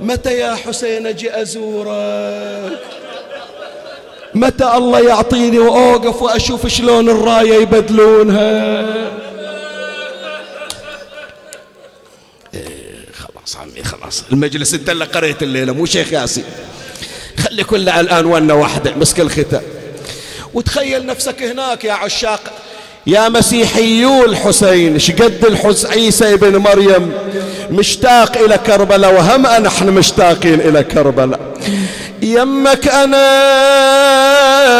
[0.00, 2.78] متى يا حسين أجي أزورك؟
[4.34, 8.86] متى الله يعطيني وأوقف وأشوف شلون الراية يبدلونها؟
[12.54, 14.24] إيه خلاص عمي خلاص.
[14.32, 16.44] المجلس انت اللي قريت الليلة مو شيخ ياسين.
[17.50, 19.62] خلي كله الآن ونه واحدة مسك الختام.
[20.54, 22.40] وتخيل نفسك هناك يا عشاق
[23.06, 27.12] يا مسيحيو الحسين شقد الحس عيسى ابن مريم
[27.70, 31.40] مشتاق إلى كربلاء وهم نحن مشتاقين إلى كربلاء.
[32.22, 33.26] يمك أنا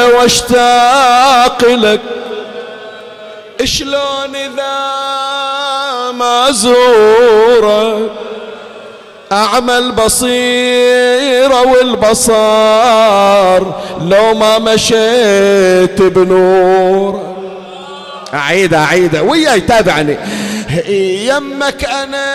[0.06, 2.00] واشتاق لك
[3.64, 4.80] شلون إذا
[6.12, 8.10] ما زورك؟
[9.32, 13.00] أعمى البصيرة والبصار
[14.00, 17.36] لو ما مشيت بنور.
[18.34, 19.16] أعيد أعيد.
[19.16, 20.18] وياي تابعني.
[21.26, 22.26] يمك أنا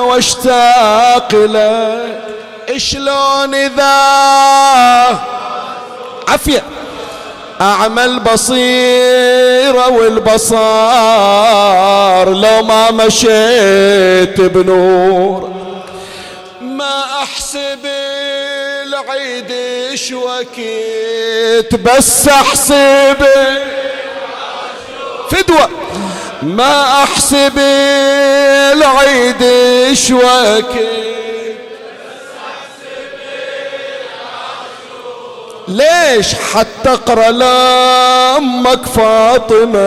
[0.00, 2.24] واشتاق لك
[2.76, 3.94] شلون إذا؟
[6.28, 6.62] عفية
[7.60, 10.64] أعمى البصيرة والبصار
[12.28, 15.54] لو ما مشيت بنور.
[16.60, 17.78] ما أحسب
[18.86, 19.52] العيد
[19.94, 23.26] شوكيت بس أحسب
[25.30, 25.68] فدوة.
[26.42, 27.58] ما أحسب
[28.72, 29.44] العيد
[29.92, 31.23] شوكيت
[35.68, 39.78] ليش حتى اقرأ لامك فاطمة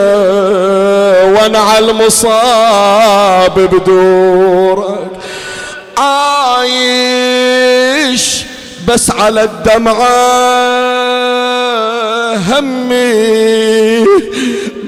[1.33, 5.07] وأنا على المصاب بدورك؟
[7.17, 8.43] عايش
[8.87, 10.07] بس على الدمعة
[12.35, 14.05] همي.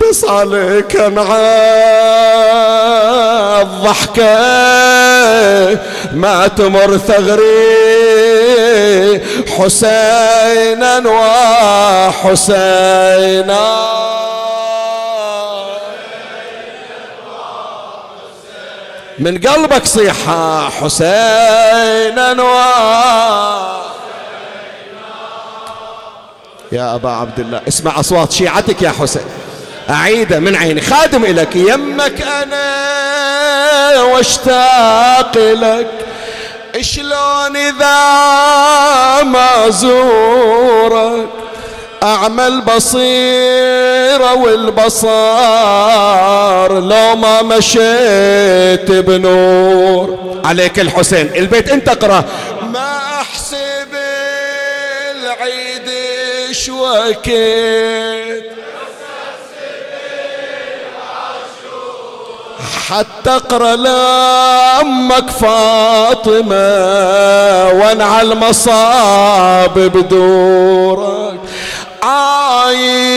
[0.02, 1.60] بس عليك انعى
[3.62, 4.39] الضحكة
[6.14, 8.00] ما تمر ثغري
[9.58, 11.04] حسينا
[12.20, 13.00] وحسينا.
[19.20, 22.60] من قلبك صيحة حسينا و
[26.72, 29.49] يا أبا عبد الله اسمع أصوات شيعتك يا حسين.
[29.90, 35.88] أعيده من عيني خادم إليك يمك أنا واشتاق لك
[36.82, 41.30] شلون إذا ما زورك؟
[42.04, 45.60] أعمى البصيرة والبصار
[46.74, 50.40] لو ما مشيت بنور.
[50.46, 52.24] عليك الحسين البيت انت اقرأ.
[52.74, 53.96] ما أحسب
[55.12, 55.90] العيد
[56.52, 58.44] شوكيت
[62.90, 66.56] حتى اقرأ لأمك فاطمة
[67.70, 71.40] وأنا على المصاب بدورك.
[72.04, 73.14] عايش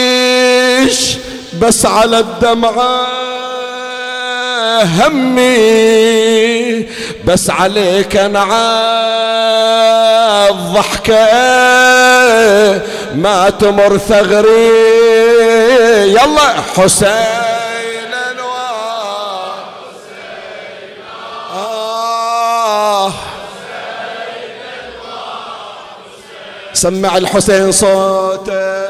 [1.61, 3.07] بس على الدمعه
[4.83, 5.53] همي
[7.25, 8.43] بس عليك أنا
[10.49, 11.13] الضحكه
[13.15, 14.69] ما تمر ثغري.
[16.05, 17.42] يلا حسين.
[26.83, 28.83] سمع الحسين صوته.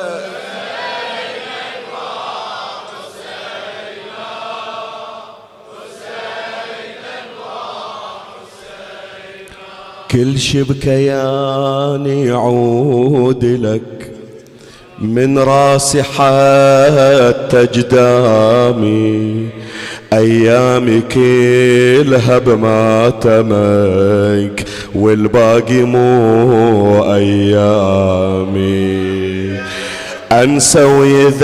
[10.11, 14.11] كل شي بكياني يعود لك
[14.99, 19.49] من راسي حتى جدامي.
[20.13, 23.43] أيامي كلها بماتمك
[24.95, 28.93] والباقي مو أيامي.
[30.31, 31.43] أنسى ويذكرني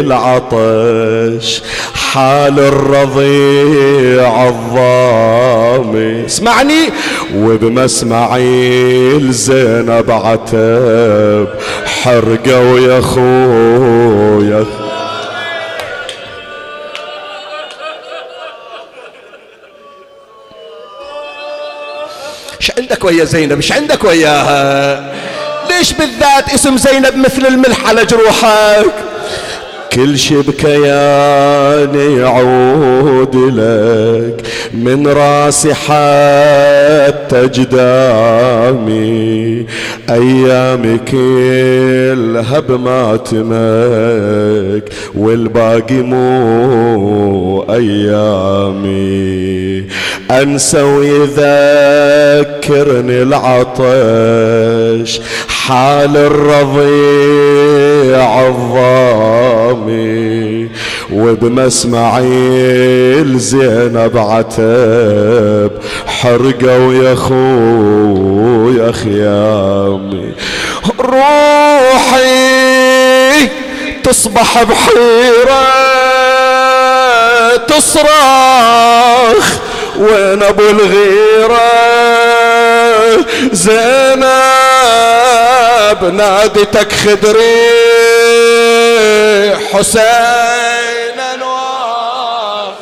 [0.00, 1.62] العطش
[1.94, 6.90] حال الرضيع الظامي اسمعني
[7.36, 11.48] وبمسمعي الزينب عتب
[12.02, 14.64] حرقوا يا خويا
[22.68, 25.04] إيش عندك ويا زينب إيش عندك وياها.
[25.70, 28.92] ليش بالذات اسم زينب مثل الملح على جروحك؟
[29.98, 39.08] كل شي بكياني يعود لك من راسي حتى جدامي.
[40.10, 43.38] أيامي كلها بماتمك
[45.14, 49.18] والباقي مو أيامي.
[50.30, 51.22] أنسى ويذكرني
[53.22, 55.20] العطش
[55.68, 57.66] حال الرضيع
[58.46, 60.08] الظامي
[61.12, 62.22] وبمسمعي
[63.20, 65.70] الزينب عتب
[66.06, 70.32] حرقوا يا خويا خيامي.
[71.00, 72.28] روحي
[74.04, 75.66] تصبح بحيرة
[77.66, 79.46] تصرخ
[79.98, 82.17] وين أبو الغيرة؟
[83.52, 84.28] زينب
[86.14, 87.88] نادتك خدري.
[89.72, 92.74] حسين انوار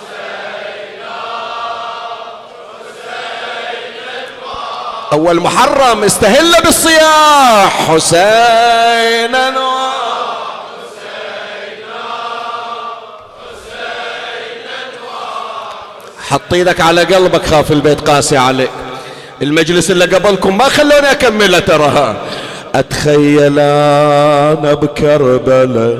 [5.12, 7.90] أول محرم استهل بالصياح.
[7.90, 9.96] حسين انوار
[16.30, 18.70] حط إيدك على قلبك خاف البيت قاسي عليك.
[19.42, 22.16] المجلس اللي قبلكم ما خلوني اكمله تراها
[22.74, 25.98] أتخيل أنا بكربلاء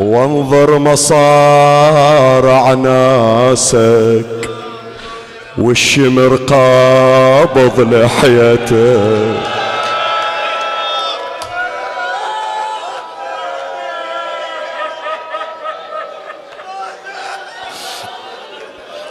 [0.00, 4.26] وانظر مصارع ناسك
[5.58, 9.00] والشمر قابض لحيته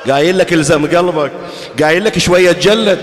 [0.10, 1.32] قايل لك الزم قلبك.
[1.84, 3.00] قايل لك شوية تجلد.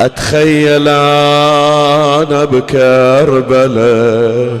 [0.00, 4.58] أتخيل أنا بكربلاء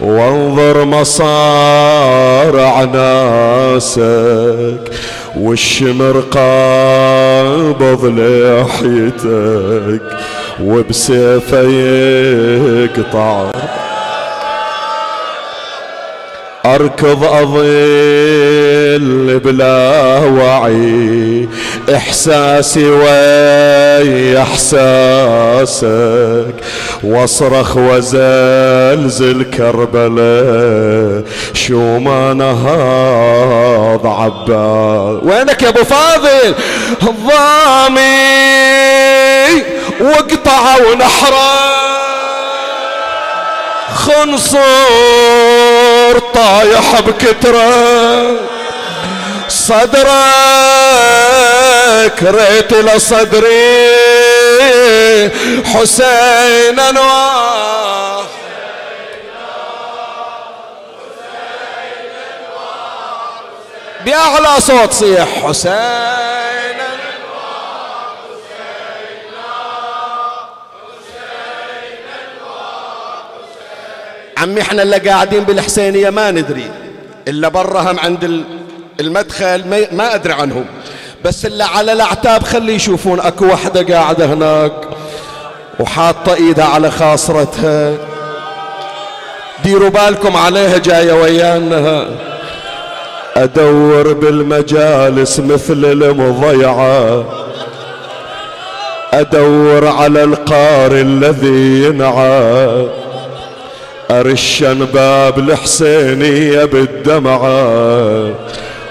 [0.00, 4.90] وانظر مصارع ناسك
[5.36, 10.02] والشمر قابض لحيتك
[10.62, 11.62] وبسيفه
[12.82, 13.50] يقطع
[16.66, 17.62] أركض أظل
[19.44, 21.48] بلا وعي
[21.94, 25.84] إحساسي ويا إحساسك
[27.02, 36.54] واصرخ وزلزل كربلاء شو ما نهض عباس وينك يا أبو فاضل؟
[37.04, 38.02] ضامي
[40.00, 41.72] وقطعوا نحره
[43.94, 44.58] خنصر.
[46.18, 48.36] طايح بكتره.
[49.48, 50.12] صدرك
[52.22, 53.92] ريت لصدري
[55.64, 58.24] حسين أنوار.
[64.04, 66.31] بأعلى صوت صيح حسين.
[74.42, 76.70] عمي إحنا اللي قاعدين بالحسينية ما ندري.
[77.28, 78.44] إلا برهم عند
[79.00, 80.64] المدخل ما, أدري عنهم
[81.24, 84.72] بس اللي على الأعتاب خلي يشوفون أكو وحدة قاعدة هناك.
[85.80, 87.94] وحاطة إيدها على خاصرتها.
[89.64, 92.08] ديروا بالكم عليها جاية ويانا.
[93.36, 97.24] أدور بالمجالس مثل المضيعة.
[99.12, 103.01] أدور على القاري الذي ينعى.
[104.20, 108.34] أرشن باب الحسينية بالدمعة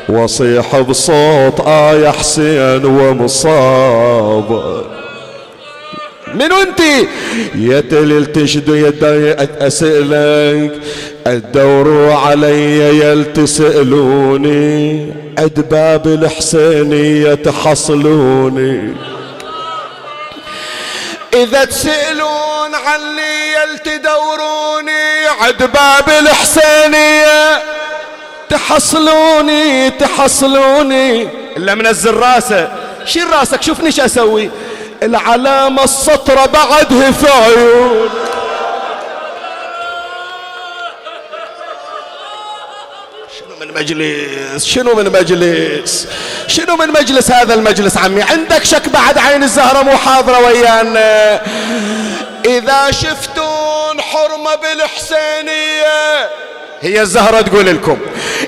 [0.10, 4.82] وصيح بصوت آه يا حسين ومصاب.
[6.36, 6.80] من أنت؟
[7.56, 9.34] يا تلل تشدو يدي
[9.68, 10.72] أسألك
[11.28, 15.08] الدوروا علي يل تسألوني
[15.38, 18.94] عد باب الحسينية تحصلوني.
[21.34, 23.31] إذا تسألون يل
[23.84, 27.64] تدوروني عد باب الحسينية.
[28.50, 31.30] تحصلوني تحصلوني.
[31.58, 32.70] إلا منزل راسه.
[33.06, 34.50] شيل راسك شوفني إيش أسوي.
[35.04, 38.10] العلامة السطرة بعدها في عيون.
[43.40, 46.08] شنو من مجلس؟ شنو من مجلس؟
[46.48, 51.42] شنو من مجلس هذا المجلس عمي؟ عندك شك بعد عين الزهرة مو حاضرة ويانا.
[52.46, 53.51] إذا شفتون
[54.42, 56.30] حرمة بالحسينية.
[56.82, 57.98] هي الزهرة تقول لكم.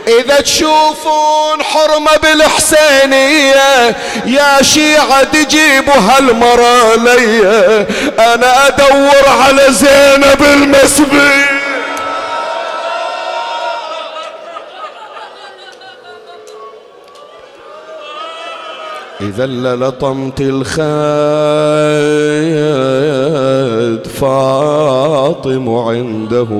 [0.07, 3.95] إذا تشوفون حرمة بالحسينية
[4.26, 7.40] يا شيعة تجيبوا هالمرة لي
[8.20, 11.52] أنا أدور على زينب المسبي
[19.24, 20.84] إذا لطمت الخد
[24.08, 26.52] فاطم عنده.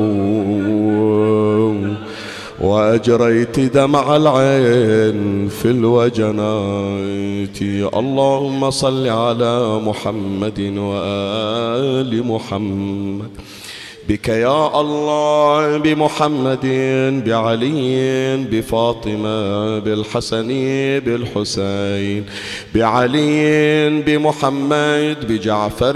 [2.62, 7.62] وأجريت دمع العين في الوجنات.
[7.94, 13.30] اللهم صل على محمد وآل محمد.
[14.10, 16.66] بك يا الله بمحمد
[17.26, 20.48] بعلي بفاطمة بالحسن
[21.06, 22.26] بالحسين
[22.76, 25.94] بعلي بمحمد بجعفر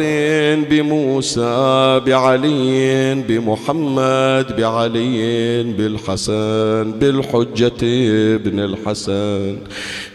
[0.69, 7.81] بموسى بعلي بمحمد بعلي بالحسن بالحجة
[8.35, 9.57] ابن الحسن.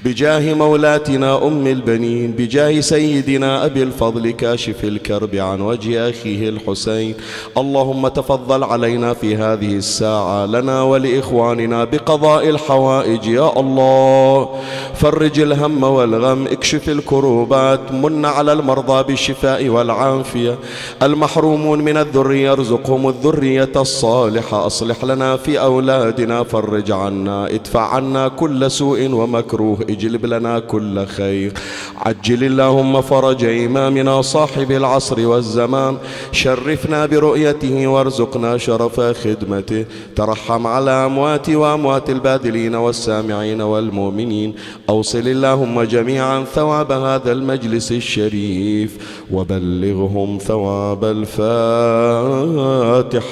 [0.05, 7.15] بجاه مولاتنا أم البنين بجاه سيدنا أبي الفضل كاشف الكرب عن وجه أخيه الحسين.
[7.59, 14.49] اللهم تفضل علينا في هذه الساعة لنا ولإخواننا بقضاء الحوائج يا الله.
[14.95, 20.59] فرج الهم والغم اكشف الكروبات من على المرضى بالشفاء والعافية.
[21.03, 24.67] المحرومون من الذرية ارزقهم الذرية الصالحة.
[24.67, 29.92] أصلح لنا في أولادنا فرج عنا ادفع عنا كل سوء ومكروه.
[29.93, 31.53] اجلب لنا كل خير.
[31.97, 35.97] عجل اللهم فرج إمامنا صاحب العصر والزمان.
[36.33, 39.85] شرفنا برؤيته وارزقنا شرف خدمته.
[40.17, 44.55] ترحم على أموات وأموات البادلين والسامعين والمؤمنين.
[44.89, 48.99] أوصل اللهم جميعا ثواب هذا المجلس الشريف.
[49.33, 51.33] وبلغهم ثواب الفاتحة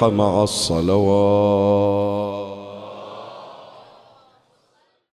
[0.09, 2.20] مع الصلوات.